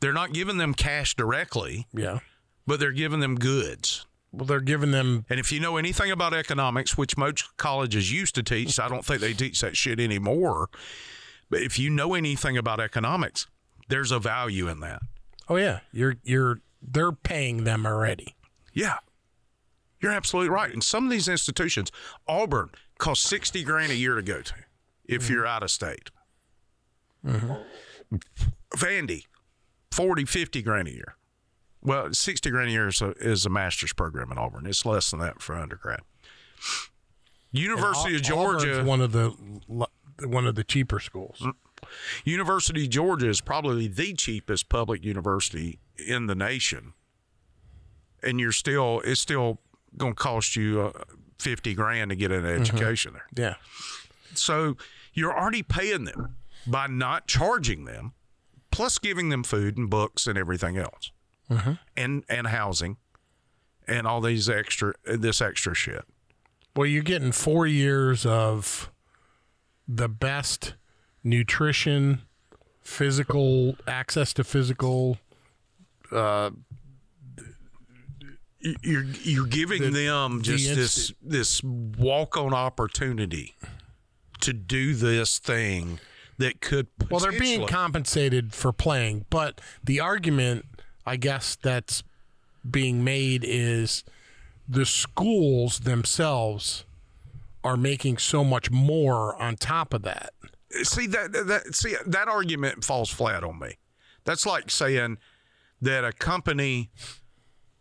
[0.00, 2.18] They're not giving them cash directly, Yeah.
[2.66, 4.04] but they're giving them goods.
[4.32, 5.24] Well, they're giving them.
[5.30, 9.04] And if you know anything about economics, which most colleges used to teach, I don't
[9.04, 10.68] think they teach that shit anymore.
[11.52, 13.46] But if you know anything about economics,
[13.88, 15.02] there's a value in that.
[15.50, 18.34] Oh yeah, you're you're they're paying them already.
[18.72, 18.96] Yeah.
[20.00, 20.72] You're absolutely right.
[20.72, 21.92] And some of these institutions,
[22.26, 24.54] Auburn costs 60 grand a year to go to
[25.04, 25.34] if mm-hmm.
[25.34, 26.10] you're out of state.
[27.24, 28.16] Mm-hmm.
[28.74, 29.26] Vandy,
[29.90, 31.16] 40, 50 grand a year.
[31.82, 34.66] Well, 60 grand a year is a, is a master's program in Auburn.
[34.66, 36.00] It's less than that for undergrad.
[37.52, 39.36] University of Auburn's Georgia, one of the
[40.24, 41.38] one of the cheaper schools.
[41.40, 41.54] Mm.
[42.24, 46.92] University of Georgia is probably the cheapest public university in the nation.
[48.22, 49.58] And you're still, it's still
[49.96, 51.02] going to cost you uh,
[51.38, 52.62] 50 grand to get an mm-hmm.
[52.62, 53.26] education there.
[53.34, 53.54] Yeah.
[54.34, 54.76] So
[55.12, 56.36] you're already paying them
[56.66, 58.12] by not charging them,
[58.70, 61.10] plus giving them food and books and everything else,
[61.50, 61.72] mm-hmm.
[61.96, 62.96] and and housing,
[63.86, 66.04] and all these extra this extra shit.
[66.74, 68.90] Well, you're getting four years of
[69.88, 70.74] the best
[71.24, 72.22] nutrition,
[72.80, 75.18] physical access to physical.
[76.10, 76.50] Uh,
[78.64, 83.54] y- You're you're giving them just the this this walk on opportunity
[84.40, 86.00] to do this thing
[86.38, 90.64] that could Well, they're being compensated for playing, but the argument,
[91.06, 92.02] I guess, that's
[92.68, 94.02] being made is
[94.68, 96.84] the schools themselves
[97.64, 100.32] are making so much more on top of that.
[100.82, 103.78] see that that see that argument falls flat on me.
[104.24, 105.18] That's like saying
[105.80, 106.90] that a company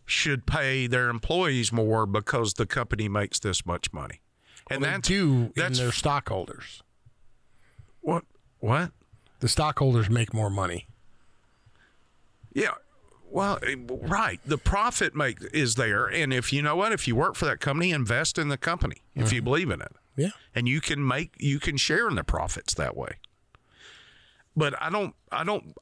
[0.06, 4.22] should pay their employees more because the company makes this much money.
[4.70, 6.84] And They that's do that's in their stockholders.
[8.02, 8.24] what
[8.60, 8.92] what?
[9.40, 10.88] The stockholders make more money.
[12.54, 12.74] Yeah.
[13.32, 14.40] Well, eh, right.
[14.46, 17.60] The profit make is there, and if you know what, if you work for that
[17.62, 20.32] company, invest in the company if you believe in it, Yeah.
[20.54, 23.16] and you can make you can share in the profits that way.
[24.56, 25.74] But I don't, I don't,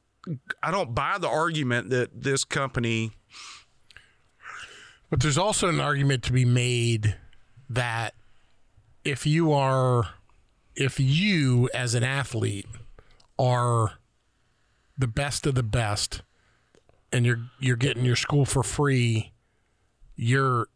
[0.62, 3.10] I don't buy the argument that this company.
[5.10, 7.16] But there's also an argument to be made
[7.68, 8.14] that
[9.04, 10.10] if you are,
[10.76, 12.66] if you as an athlete
[13.36, 13.94] are
[14.96, 16.22] the best of the best,
[17.12, 19.32] and you're you're getting your school for free,
[20.16, 20.68] you're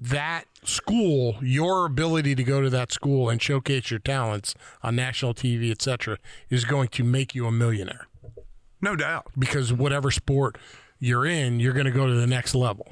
[0.00, 5.34] that school, your ability to go to that school and showcase your talents on national
[5.34, 6.18] TV, etc.,
[6.50, 8.06] is going to make you a millionaire
[8.80, 9.26] No doubt.
[9.36, 10.56] because whatever sport
[11.00, 12.86] you're in, you're going to go to the next level.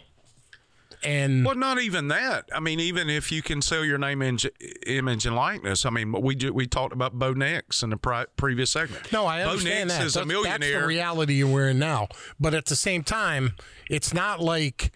[1.02, 2.48] And Well, not even that.
[2.54, 4.38] I mean, even if you can sell your name, in,
[4.86, 5.84] image, and likeness.
[5.86, 9.12] I mean, we we talked about Bo Nix in the pri- previous segment.
[9.12, 10.06] no, I Bo understand Nix that.
[10.06, 12.08] is That's, a that's the reality we're in now.
[12.40, 13.52] But at the same time,
[13.90, 14.92] it's not like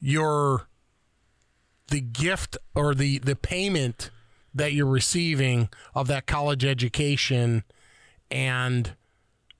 [0.00, 0.68] you're
[1.88, 4.10] the gift or the the payment
[4.54, 7.62] that you're receiving of that college education
[8.30, 8.94] and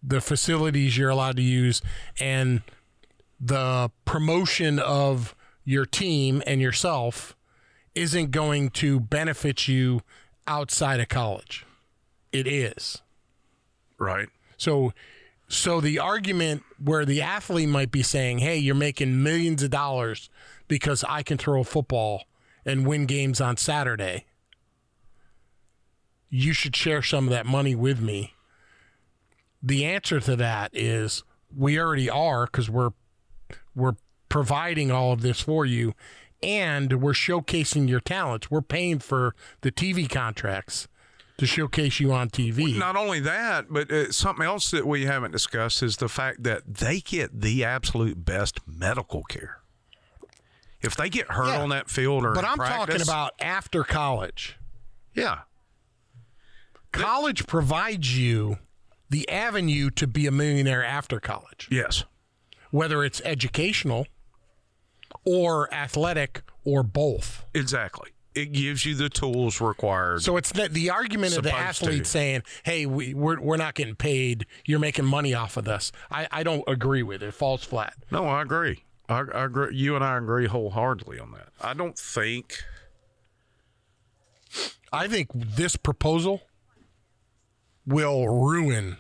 [0.02, 1.82] the facilities you're allowed to use
[2.18, 2.62] and
[3.40, 5.34] the promotion of
[5.64, 7.36] your team and yourself
[7.94, 10.00] isn't going to benefit you
[10.46, 11.64] outside of college.
[12.32, 13.02] It is.
[13.98, 14.28] right.
[14.56, 14.92] So
[15.48, 20.28] so the argument where the athlete might be saying, "Hey, you're making millions of dollars
[20.68, 22.24] because I can throw a football
[22.64, 24.26] and win games on Saturday.
[26.28, 28.34] You should share some of that money with me."
[29.62, 31.22] The answer to that is
[31.54, 32.90] we already are cuz we're
[33.76, 33.94] we're
[34.28, 35.94] providing all of this for you
[36.42, 38.50] and we're showcasing your talents.
[38.50, 40.88] We're paying for the TV contracts
[41.38, 42.76] to showcase you on TV.
[42.78, 46.62] Not only that, but uh, something else that we haven't discussed is the fact that
[46.66, 49.60] they get the absolute best medical care.
[50.82, 51.62] If they get hurt Yeah.
[51.62, 54.56] on that field or But I'm talking about after college.
[55.14, 55.40] yeah,
[56.92, 58.58] College provides you
[59.10, 62.04] the avenue to be a millionaire after college, yes,
[62.70, 64.06] whether it's educational
[65.24, 67.44] or athletic or both.
[67.54, 68.10] exactly.
[68.34, 70.20] It gives you the tools required.
[70.22, 72.10] So it's not the argument of the athlete to.
[72.10, 74.44] saying, "Hey, we, we're we're not getting paid.
[74.66, 77.28] You're making money off of this." I, I don't agree with it.
[77.28, 77.94] It falls flat.
[78.10, 78.84] no, I agree.
[79.08, 79.74] I, I agree.
[79.74, 81.48] You and I agree wholeheartedly on that.
[81.62, 82.58] I don't think.
[84.92, 86.42] I think this proposal
[87.86, 88.98] will ruin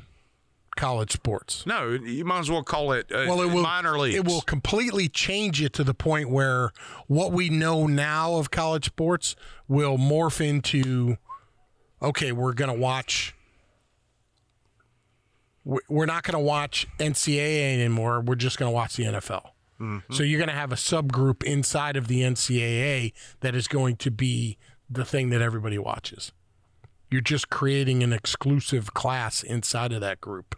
[0.76, 1.64] college sports.
[1.66, 4.16] No, you might as well call it uh, well, it will minor leagues.
[4.16, 6.70] It will completely change it to the point where
[7.06, 9.34] what we know now of college sports
[9.66, 11.16] will morph into
[12.02, 13.34] okay, we're going to watch
[15.64, 18.20] we- we're not going to watch NCAA anymore.
[18.20, 19.50] We're just going to watch the NFL.
[20.10, 24.10] So you're going to have a subgroup inside of the NCAA that is going to
[24.10, 24.56] be
[24.88, 26.32] the thing that everybody watches.
[27.10, 30.56] You're just creating an exclusive class inside of that group.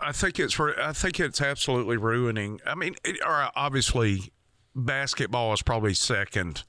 [0.00, 2.60] I think it's I think it's absolutely ruining.
[2.66, 4.32] I mean, it, or obviously,
[4.74, 6.64] basketball is probably second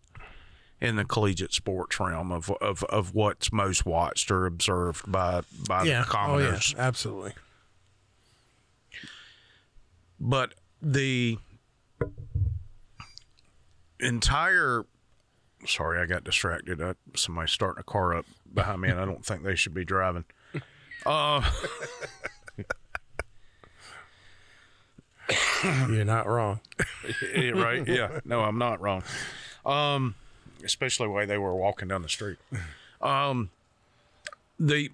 [0.81, 5.83] in the collegiate sports realm of of, of what's most watched or observed by by
[5.83, 6.73] the Oh, commoners.
[6.77, 7.33] absolutely.
[10.19, 11.37] But the
[13.99, 14.85] entire
[15.65, 16.81] sorry, I got distracted.
[16.81, 19.85] I, somebody's starting a car up behind me, and I don't think they should be
[19.85, 20.25] driving.
[21.05, 21.49] Uh,
[25.63, 26.59] You're not wrong.
[27.33, 27.87] Right?
[27.87, 28.19] Yeah.
[28.25, 29.03] No, I'm not wrong.
[29.65, 30.15] Um,
[30.63, 32.37] especially way they were walking down the street.
[33.01, 33.49] Um,
[34.59, 34.89] the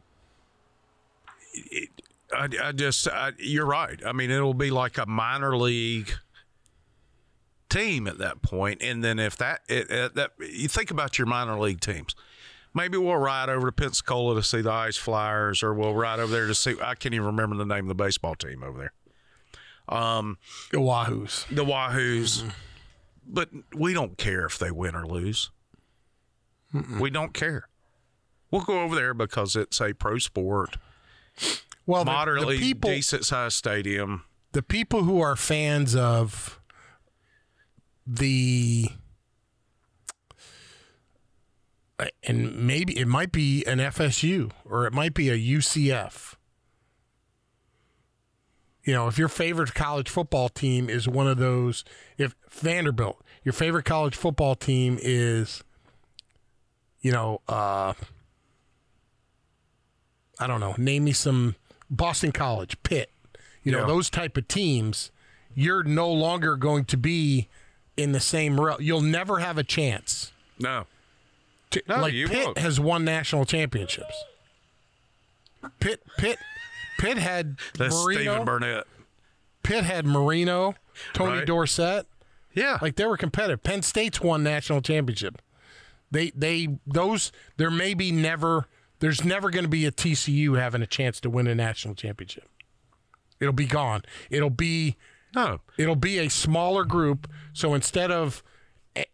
[1.53, 1.89] it,
[2.33, 3.99] I, I just I, you're right.
[4.05, 6.11] I mean, it'll be like a minor league
[7.69, 8.79] team at that point.
[8.79, 12.15] point, and then if that it, it, that you think about your minor league teams.
[12.73, 16.31] Maybe we'll ride over to Pensacola to see the Ice Flyers, or we'll ride over
[16.31, 16.75] there to see.
[16.83, 18.91] I can't even remember the name of the baseball team over there.
[19.88, 20.38] Um,
[20.71, 21.45] the Wahoos.
[21.53, 22.49] the Wahoos,
[23.25, 25.51] but we don't care if they win or lose.
[26.99, 27.69] We don't care.
[28.51, 30.77] We'll go over there because it's a pro sport,
[31.86, 34.23] Well, the, moderately the people, decent sized stadium.
[34.51, 36.59] the people who are fans of
[38.05, 38.89] the,
[42.23, 46.34] and maybe it might be an FSU or it might be a UCF.
[48.86, 51.83] You know, if your favorite college football team is one of those,
[52.17, 55.63] if Vanderbilt, your favorite college football team is,
[57.01, 57.93] you know, uh,
[60.39, 61.55] I don't know, name me some
[61.89, 63.09] Boston College, Pitt.
[63.63, 63.88] you know Yeah.
[63.88, 65.09] those type of teams,
[65.55, 67.47] you're no longer going to be
[67.97, 68.79] in the same realm.
[68.81, 70.31] You'll never have a chance.
[70.59, 70.86] No.
[71.71, 72.57] To, No, like you Pitt won't.
[72.59, 74.13] has won national championships.
[75.79, 76.38] Pitt, Pitt,
[76.97, 78.21] Pitt had That's Marino.
[78.21, 78.87] Stephen Burnett.
[79.63, 80.75] Pitt had Marino,
[81.13, 81.47] Tony Right.
[81.47, 82.05] Dorsett.
[82.53, 82.77] Yeah.
[82.81, 83.63] Like they were competitive.
[83.63, 85.41] Penn State's won national championship.
[86.11, 88.67] They they those there may be never
[88.99, 92.47] there's never going to be a TCU having a chance to win a national championship.
[93.39, 94.03] It'll be gone.
[94.29, 94.95] It'll be
[95.35, 95.59] no.
[95.77, 97.29] it'll be a smaller group.
[97.51, 98.41] So instead of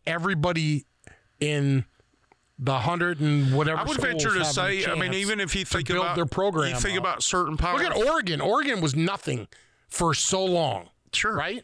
[0.06, 0.86] everybody
[1.40, 1.86] in
[2.64, 5.88] the hundred and whatever, I would venture to say, I mean, even if you think
[5.88, 7.04] build about their program, you think up.
[7.04, 7.80] about certain power.
[7.80, 8.40] Look at Oregon.
[8.40, 9.48] Oregon was nothing
[9.90, 10.90] for so long.
[11.12, 11.36] Sure.
[11.36, 11.64] Right?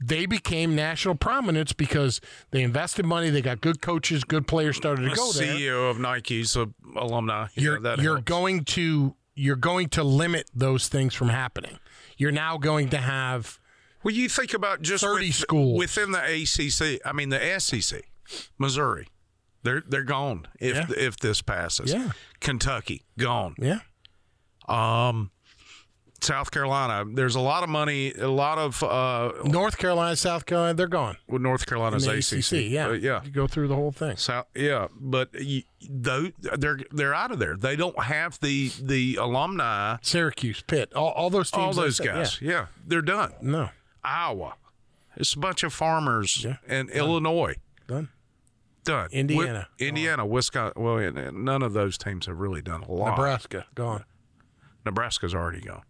[0.00, 2.20] They became national prominence because
[2.50, 5.54] they invested money, they got good coaches, good players started to The go there.
[5.54, 7.46] CEO of Nike's a alumni.
[7.54, 8.24] You You're know, that you're helps.
[8.28, 11.78] going to you're going to limit those things from happening.
[12.16, 13.58] You're now going to have
[14.02, 15.78] Well, you think about just 30 with- schools.
[15.78, 17.00] within the ACC.
[17.04, 18.02] I mean, the SEC,
[18.58, 19.08] Missouri,
[19.64, 20.86] they're they're gone if Yeah.
[20.96, 21.92] if this passes.
[21.92, 22.12] Yeah.
[22.40, 23.56] Kentucky gone.
[23.58, 23.80] yeah.
[24.68, 25.30] Um,
[26.20, 27.04] South Carolina.
[27.12, 28.12] There's a lot of money.
[28.14, 31.18] A lot of uh, North Carolina, South Carolina, they're gone.
[31.28, 32.38] with North Carolina's ACC.
[32.38, 32.86] ACC, yeah.
[32.86, 33.20] Uh, yeah.
[33.24, 34.16] You go through the whole thing.
[34.16, 37.56] South, yeah, but you, though they're they're out of there.
[37.58, 39.96] They don't have the the alumni.
[40.00, 41.76] Syracuse, Pitt, all, all those teams.
[41.76, 42.40] All those guys.
[42.40, 42.66] Yeah.
[42.86, 43.34] they're done.
[43.42, 43.68] No,
[44.02, 44.54] Iowa.
[45.16, 46.56] It's a bunch of farmers Yeah.
[46.66, 47.56] and Illinois.
[47.86, 48.08] done.
[48.84, 49.08] Done.
[49.12, 49.68] Indiana.
[49.78, 50.82] Wi- Indiana, Wisconsin.
[50.82, 53.10] Well, none of those teams have really done a lot.
[53.10, 54.04] Nebraska, gone.
[54.84, 55.82] Nebraska's already gone.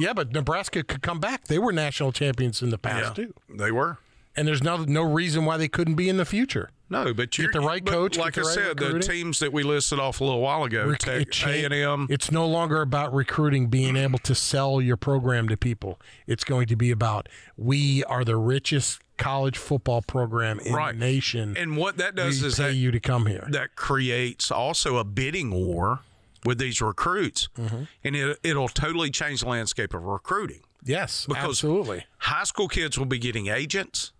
[0.00, 1.44] Yeah, but Nebraska could come back.
[1.44, 3.34] They were national champions in the past too.
[3.48, 3.98] They were.
[4.36, 6.70] And there's no no reason why they couldn't be in the future.
[6.88, 9.62] No, but you Get the right coach, Like I right said, the teams that we
[9.62, 12.06] listed off a little while ago, Rec- Tech, A and M.
[12.10, 16.00] It's no longer about recruiting, being able to sell your program to people.
[16.26, 20.92] It's going to be about we are the richest college football program in Right.
[20.92, 21.56] the nation.
[21.56, 23.46] And what that we does is pay that you to come here.
[23.50, 26.00] that creates also a bidding war
[26.44, 27.82] with these recruits, Mm-hmm.
[28.02, 30.62] and it, it'll totally change the landscape of recruiting.
[30.84, 32.04] yes, because- absolutely.
[32.18, 34.12] High school kids will be getting agents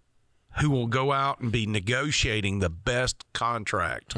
[0.58, 4.16] who will go out and be negotiating the best contract,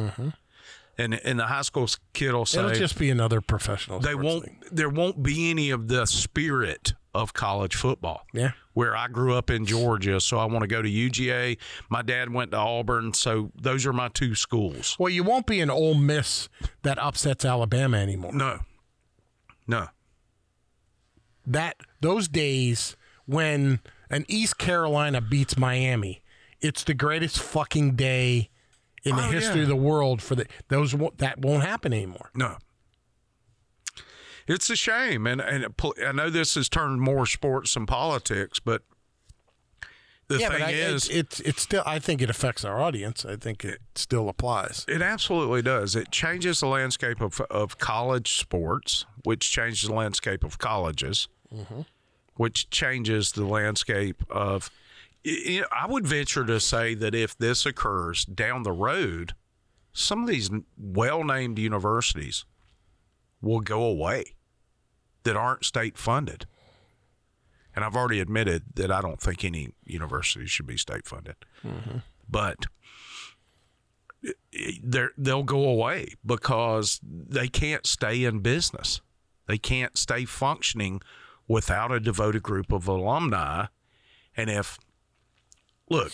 [0.98, 2.68] and and the high school kid will say Mm-hmm.
[2.68, 4.00] It'll just be another professional.
[4.00, 4.44] they won't.
[4.44, 4.62] thing.
[4.72, 8.24] There won't be any of the spirit of college football.
[8.32, 8.52] Yeah.
[8.72, 11.58] Where I grew up in Georgia, so I want to go to UGA.
[11.90, 14.96] My dad went to Auburn, so those are my two schools.
[14.98, 16.48] Well, you won't be an Ole Miss
[16.82, 18.32] that upsets Alabama anymore.
[18.32, 18.60] No,
[19.66, 19.88] no.
[21.46, 26.21] that those days when an East Carolina beats Miami,
[26.62, 28.48] it's the greatest fucking day
[29.04, 29.62] in the Oh, history yeah.
[29.62, 32.30] of the world for the those won't- that won't happen anymore.
[32.34, 32.56] No.
[34.48, 35.72] It's a shame, and and it,
[36.04, 38.82] I know this has turned more sports and politics, but
[40.26, 42.80] the yeah, thing but I, is, it's, it's it's still I think it affects our
[42.80, 43.24] audience.
[43.24, 44.84] I think it still applies.
[44.88, 45.94] it absolutely does.
[45.94, 51.82] It changes the landscape of of college sports, which changes the landscape of colleges, mm-hmm.
[52.34, 54.70] which changes the landscape of.
[55.24, 59.34] I would venture to say that if this occurs down the road,
[59.92, 62.44] some of these well named universities
[63.40, 64.34] will go away
[65.22, 66.46] that aren't state funded.
[67.74, 71.36] And I've already admitted that I don't think any university should be state funded.
[71.64, 71.98] Mm-hmm.
[72.28, 72.66] But
[74.82, 79.00] they're, they'll go away because they can't stay in business.
[79.46, 81.00] They can't stay functioning
[81.48, 83.66] without a devoted group of alumni.
[84.36, 84.78] And if,
[85.90, 86.12] look,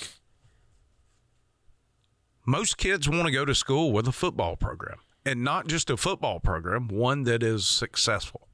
[2.46, 5.96] most kids want to go to school with a football program and not just a
[5.96, 8.48] football program, one that is successful.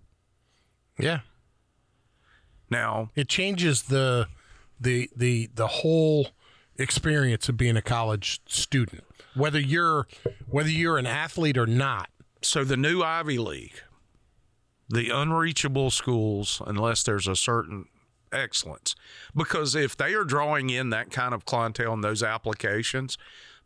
[0.99, 1.21] Yeah,
[2.71, 4.29] Now, it changes the
[4.81, 6.29] the the the whole
[6.77, 9.05] experience of being a college student.
[9.35, 10.07] Whether you're
[10.49, 12.11] whether you're an athlete or not.
[12.43, 13.81] so the new Ivy League,
[14.89, 17.87] the unreachable schools, unless there's a certain
[18.35, 18.95] excellence,
[19.35, 23.17] because if they are drawing in that kind of clientele in those applications,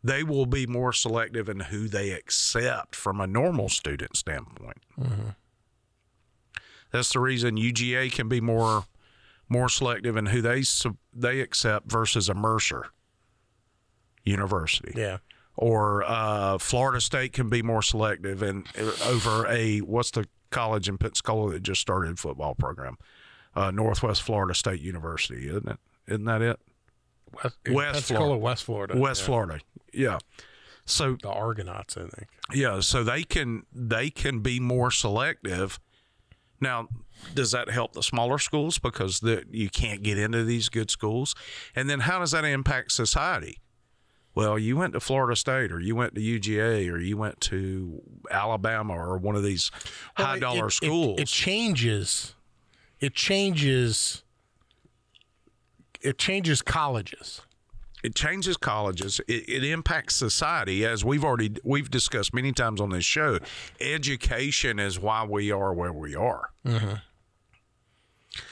[0.03, 4.77] they will be more selective in who they accept from a normal student standpoint.
[6.91, 8.85] That's the reason UGA can be more
[9.51, 10.63] more selective in who they
[11.13, 12.87] they accept versus a Mercer
[14.23, 15.17] University Yeah.
[15.55, 18.67] or uh, Florida State can be more selective and
[19.05, 22.97] over a what's the college in Pensacola that just started football program,
[23.55, 25.77] uh, Northwest Florida State University, isn't it?
[26.07, 26.59] Isn't that it?
[27.43, 28.37] West, West Florida.
[28.37, 28.97] West Florida.
[28.97, 29.25] West Yeah.
[29.25, 29.59] Florida,
[29.93, 30.17] yeah.
[30.85, 32.27] So The Argonauts, I think.
[32.53, 35.79] yeah, so they can they can be more selective
[36.61, 36.87] Now,
[37.35, 41.35] does that help the smaller schools because the, you can't get into these good schools?
[41.75, 43.59] And then how does that impact society?
[44.35, 48.01] Well, you went to Florida State or you went to UGA or you went to
[48.31, 49.69] Alabama or one of these
[50.17, 51.19] high dollar schools.
[51.19, 52.35] It, it changes.
[52.99, 54.23] It changes.
[56.01, 57.41] It changes colleges.
[58.03, 62.89] it changes colleges it, it impacts society as we've already we've discussed many times on
[62.89, 63.37] this show
[63.81, 66.93] education is why we are where we are mm-hmm.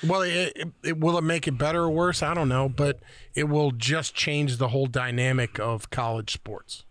[0.05, 2.23] Well, it, it, it, will it make it better or worse?
[2.23, 2.99] I don't know, but
[3.35, 6.83] it will just change the whole dynamic of college sports.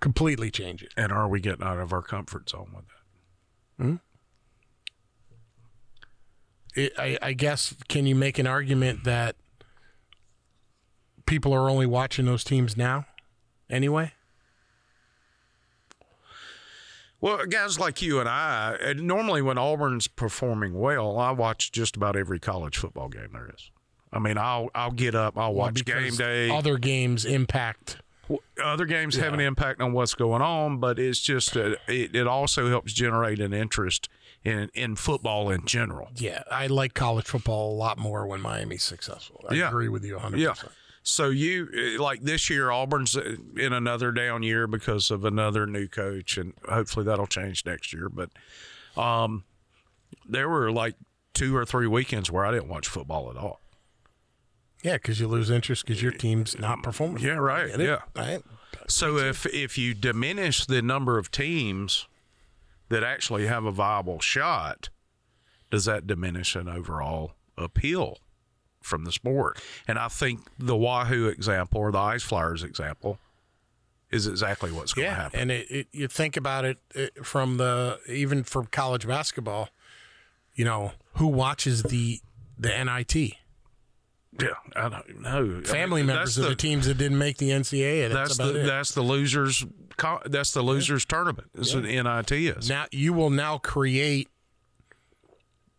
[0.00, 0.92] Completely change it.
[0.96, 3.96] and are we getting out of our comfort zone with that hmm?
[6.74, 9.36] It I, I guess can you make an argument that
[11.26, 13.06] people are only watching those teams now,
[13.70, 14.12] anyway?
[17.20, 22.16] well guys like you and i normally when auburn's performing well i watch just about
[22.16, 23.70] every college football game there is
[24.12, 27.98] i mean i'll i'll get up i'll watch game day Other games impact.
[28.62, 32.26] other games have an impact on what's going on, but it's just uh, it, it
[32.26, 34.08] also helps generate an interest
[34.44, 36.10] in in football in general.
[36.16, 39.44] Yeah, I like college football a lot more when Miami's successful.
[39.48, 39.68] I Yeah.
[39.68, 40.38] agree with you 100%.
[40.38, 40.54] Yeah.
[41.04, 41.68] So you
[41.98, 46.36] uh, like this year, Auburn's uh, in another down year because of another new coach,
[46.38, 48.08] and hopefully that'll change next year.
[48.08, 48.30] But
[48.96, 49.44] um,
[50.28, 50.94] there were like
[51.34, 53.60] two or three weekends where I didn't watch football at all.
[54.82, 57.22] Yeah, because you lose interest because your team's not performing.
[57.22, 57.76] Yeah, right.
[57.78, 58.00] Yeah.
[58.16, 58.42] Right.
[58.88, 62.06] So if if you diminish the number of teams
[62.92, 64.90] that actually have a viable shot,
[65.70, 68.18] does that diminish an overall appeal
[68.82, 69.60] from the sport?
[69.88, 73.18] And I think the Wahoo example or the Ice Flyers example
[74.10, 75.40] is exactly what's going to Yeah, happen.
[75.40, 79.70] and it, it, you think about it, it from the even from college basketball,
[80.54, 82.20] you know, who watches the
[82.58, 83.32] the NIT?
[84.40, 85.60] Yeah, I don't know.
[85.62, 88.08] Family I mean, members of the, the teams that didn't make the NCAA.
[88.08, 88.66] That's, that's about the it.
[88.66, 89.64] that's the losers.
[90.24, 91.48] That's the losers tournament.
[91.54, 92.68] That's what NIT is.
[92.68, 94.28] now you will now create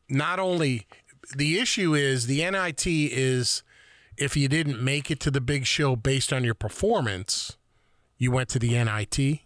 [0.08, 0.86] not only
[1.36, 3.64] the issue is the NIT is
[4.18, 7.58] if you didn't make it to the big show based on your performance,
[8.18, 9.40] you went to the NIT.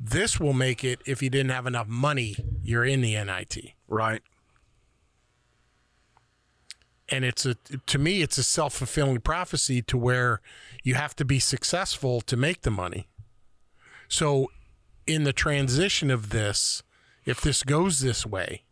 [0.00, 3.72] This will make it if you didn't have enough money, you're in the NIT.
[3.86, 4.22] Right.
[7.10, 7.54] And it's a
[7.86, 10.40] to me it's a self-fulfilling prophecy to where
[10.82, 13.08] you have to be successful to make the money
[14.08, 14.50] so
[15.06, 16.82] in the transition of this
[17.24, 18.62] if this goes this way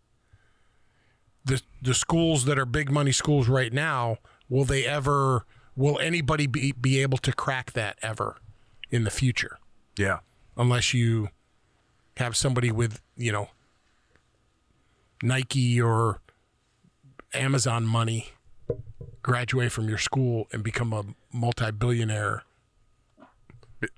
[1.44, 4.18] the the schools that are big money schools right now
[4.48, 5.44] will they ever
[5.76, 8.36] will anybody be, be able to crack that ever
[8.90, 9.58] in the future
[9.98, 10.18] Yeah.
[10.56, 11.28] unless you
[12.16, 13.48] have somebody with you know
[15.22, 16.20] Nike or
[17.36, 18.28] Amazon money
[19.22, 22.42] graduate from your school and become a multi-billionaire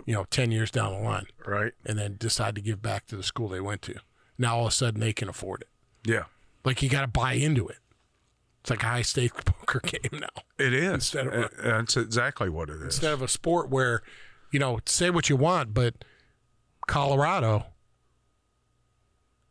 [0.06, 1.72] you know 10 years down the line Right.
[1.84, 3.94] and then decide to give back to the school they went to
[4.38, 5.68] now all of a sudden they can afford it
[6.10, 6.24] Yeah.
[6.64, 7.76] like you got to buy into it
[8.62, 10.92] it's like a high stake poker game now It is.
[10.94, 12.82] Instead of- Uh, That's exactly what it is.
[12.84, 14.02] instead of a sport where
[14.50, 15.94] you know say what you want but
[16.86, 17.66] colorado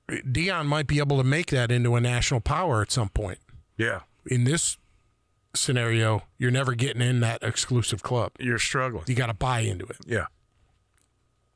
[0.10, 3.40] Deion might be able to make that into a national power at some point
[3.78, 4.02] yeah.
[4.26, 4.78] in this
[5.56, 9.06] scenario you're never getting in that exclusive club You're struggling.
[9.08, 10.26] you got to buy into it Yeah.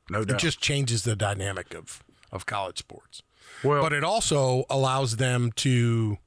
[0.10, 3.22] No it just changes the dynamic of of college sports
[3.64, 6.18] well, but it also allows them to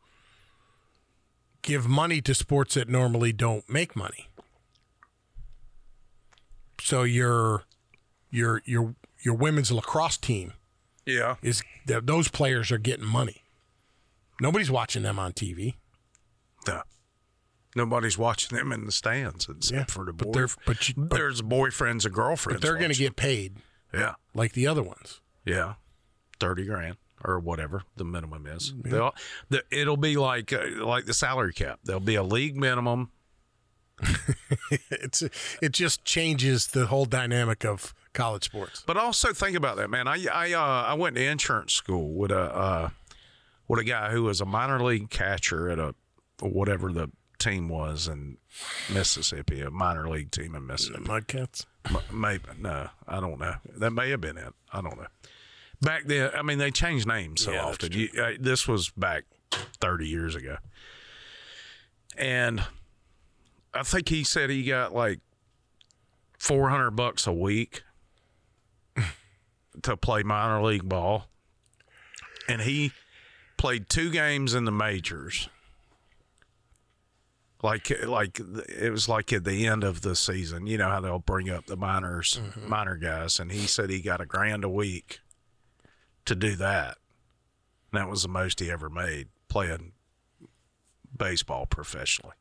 [1.62, 4.28] give money to sports that normally don't make money.
[6.80, 7.64] So your
[8.30, 10.52] your your your women's lacrosse team
[11.06, 11.36] yeah.
[11.42, 13.42] is those players are getting money.
[14.40, 15.74] Nobody's watching them on TV.
[16.66, 16.82] No.
[17.76, 21.10] Nobody's watching them in the stands except Yeah, for the but they're- but you- but-
[21.16, 22.60] There's boyfriends and girlfriends.
[22.60, 23.56] But they're going to get paid
[23.92, 25.20] yeah, like the other ones.
[25.44, 25.74] yeah,
[26.40, 28.72] thirty grand or whatever the minimum is.
[28.76, 29.14] They'll,
[29.48, 31.80] the, it'll be like uh, like the salary cap.
[31.84, 33.10] There'll be a league minimum.
[34.90, 35.22] It's
[35.62, 38.82] it just changes the whole dynamic of college sports.
[38.86, 40.08] But also think about that, man.
[40.08, 42.88] I I uh, I went to insurance school with a uh,
[43.68, 45.94] with a guy who was a minor league catcher at a
[46.52, 48.38] whatever the team was in
[48.92, 51.04] Mississippi, a minor league team in Mississippi.
[51.04, 51.66] Mudcats.
[52.12, 53.56] Maybe no, I don't know.
[53.76, 54.52] That may have been it.
[54.72, 55.06] I don't know.
[55.82, 57.92] Back then, I mean, they changed names so Yeah, often.
[57.92, 60.56] You, uh, this was back thirty years ago,
[62.16, 62.64] and
[63.74, 65.20] I think he said he got like
[66.38, 67.82] four hundred bucks a week
[69.82, 71.26] to play minor league ball,
[72.48, 72.92] and he
[73.58, 75.48] played two games in the majors.
[77.64, 78.38] Like, eh, like
[78.68, 80.66] it was like at the end of the season.
[80.66, 83.06] You know how they'll bring up the minors, minor mm-hmm.
[83.06, 85.20] guys, and he said he got a grand a week
[86.26, 86.98] to do that.
[87.90, 89.92] And that was the most he ever made playing
[91.16, 92.34] baseball professionally.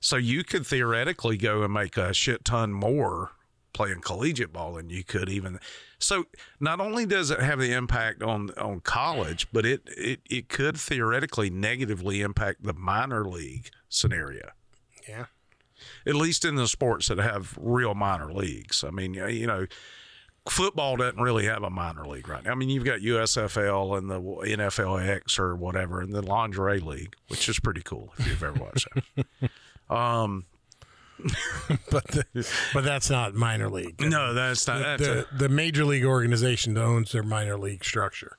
[0.00, 3.32] So you could theoretically go and make a shit ton more
[3.74, 5.58] playing collegiate ball than you could even.
[5.98, 6.24] So
[6.58, 10.78] not only does it have the impact on on college, but it it, it could
[10.78, 14.50] theoretically negatively impact the minor league scenario.
[15.06, 15.26] Yeah.
[16.06, 18.84] At least in the sports that have real minor leagues.
[18.84, 19.66] I mean, you know,
[20.48, 22.52] football doesn't really have a minor league right now.
[22.52, 27.48] I mean, you've got USFL and the NFLX or whatever, and the lingerie league, which
[27.48, 29.50] is pretty cool if you've ever watched that.
[29.94, 30.44] um,
[31.90, 34.00] but the, but that's not minor league.
[34.00, 34.80] no, that's not.
[34.80, 38.38] That's the a, the major league organization owns their minor league structure.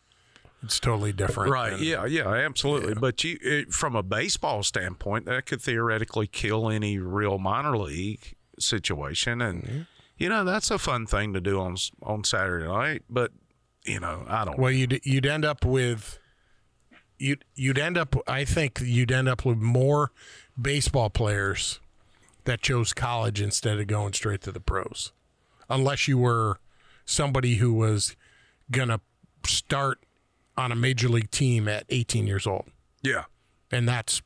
[0.64, 1.52] It's totally different.
[1.52, 1.72] right.
[1.72, 2.06] than- Yeah.
[2.06, 2.28] Yeah.
[2.28, 2.96] Absolutely.
[2.96, 8.36] But you, it, from a baseball standpoint, that could theoretically kill any real minor league
[8.60, 9.82] situation, and mm-hmm.
[10.18, 13.04] you know that's a fun thing to do on on Saturday night.
[13.10, 13.32] But
[13.84, 14.58] you know, I don't.
[14.58, 16.20] Well, you'd you'd end up with
[17.20, 18.16] you'd you'd end up.
[18.28, 20.12] I think you'd end up with more
[20.60, 21.80] baseball players
[22.46, 25.12] that chose college instead of going straight to the pros,
[25.70, 26.60] unless you were
[27.06, 28.16] somebody who was
[28.72, 29.02] gonna
[29.46, 30.00] start
[30.58, 32.66] on a major league team at 18 years old,
[33.02, 33.26] yeah.
[33.72, 34.22] and that's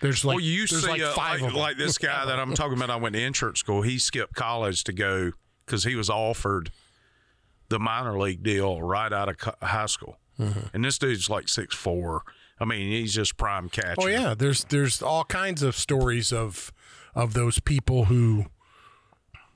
[0.00, 1.60] there's like well, you there's see, like uh, five like, of them.
[1.60, 2.90] like this guy that I'm talking about.
[2.90, 3.82] I went to insurance school.
[3.82, 5.32] He skipped college to go
[5.66, 6.70] because he was offered
[7.68, 10.18] the minor league deal right out of high school.
[10.38, 10.68] Mm-hmm.
[10.72, 12.22] And this dude's like six four.
[12.60, 13.96] I mean, he's just prime catcher.
[13.98, 16.72] Oh yeah, there's there's all kinds of stories of
[17.18, 18.46] of those people who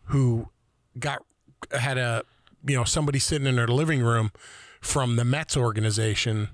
[0.07, 0.49] who
[0.99, 1.23] got
[1.79, 2.25] had a
[2.67, 4.33] you know somebody sitting in their living room
[4.81, 6.49] from the Mets organization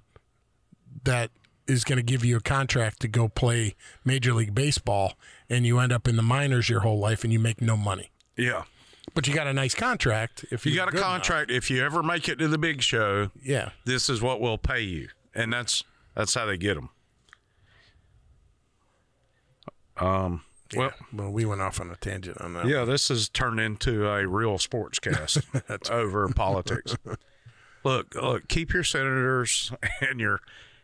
[1.04, 1.30] that
[1.66, 5.14] is going to give you a contract to go play Major League Baseball
[5.48, 8.10] and you end up in the minors your whole life and you make no money.
[8.36, 8.64] Yeah.
[9.14, 11.10] But you got a nice contract if You got a good enough.
[11.10, 11.50] contract.
[11.50, 13.70] If you ever make it to the big show, Yeah.
[13.86, 15.82] this is what we'll pay you, and that's
[16.14, 16.90] that's how they get them.
[19.96, 20.42] Um.
[20.76, 22.66] Well, Well, we went off on a tangent on that.
[22.66, 25.38] yeah, this has turned into a real sports cast
[25.90, 26.96] over politics.
[27.84, 30.40] Look, look, keep your senators and your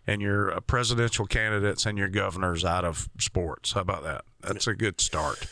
[0.06, 3.72] and your uh, presidential candidates and your governors out of sports.
[3.72, 4.24] How about that?
[4.42, 5.46] That's a good start.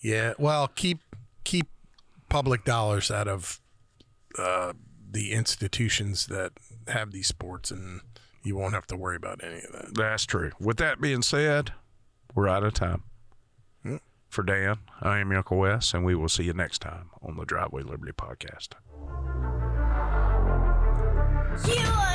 [0.00, 1.00] Yeah, well, keep
[1.44, 1.68] keep
[2.28, 3.60] public dollars out of
[4.38, 4.72] uh,
[5.10, 6.52] the institutions that
[6.88, 8.00] have these sports, and
[8.42, 9.94] you won't have to worry about any of that.
[9.94, 10.52] That's true.
[10.58, 11.72] With that being said,
[12.34, 13.02] we're out of time.
[14.30, 17.44] For Dan, I am Uncle Wes, and we will see you next time on the
[17.44, 18.68] Driveway Liberty podcast.
[21.66, 22.09] You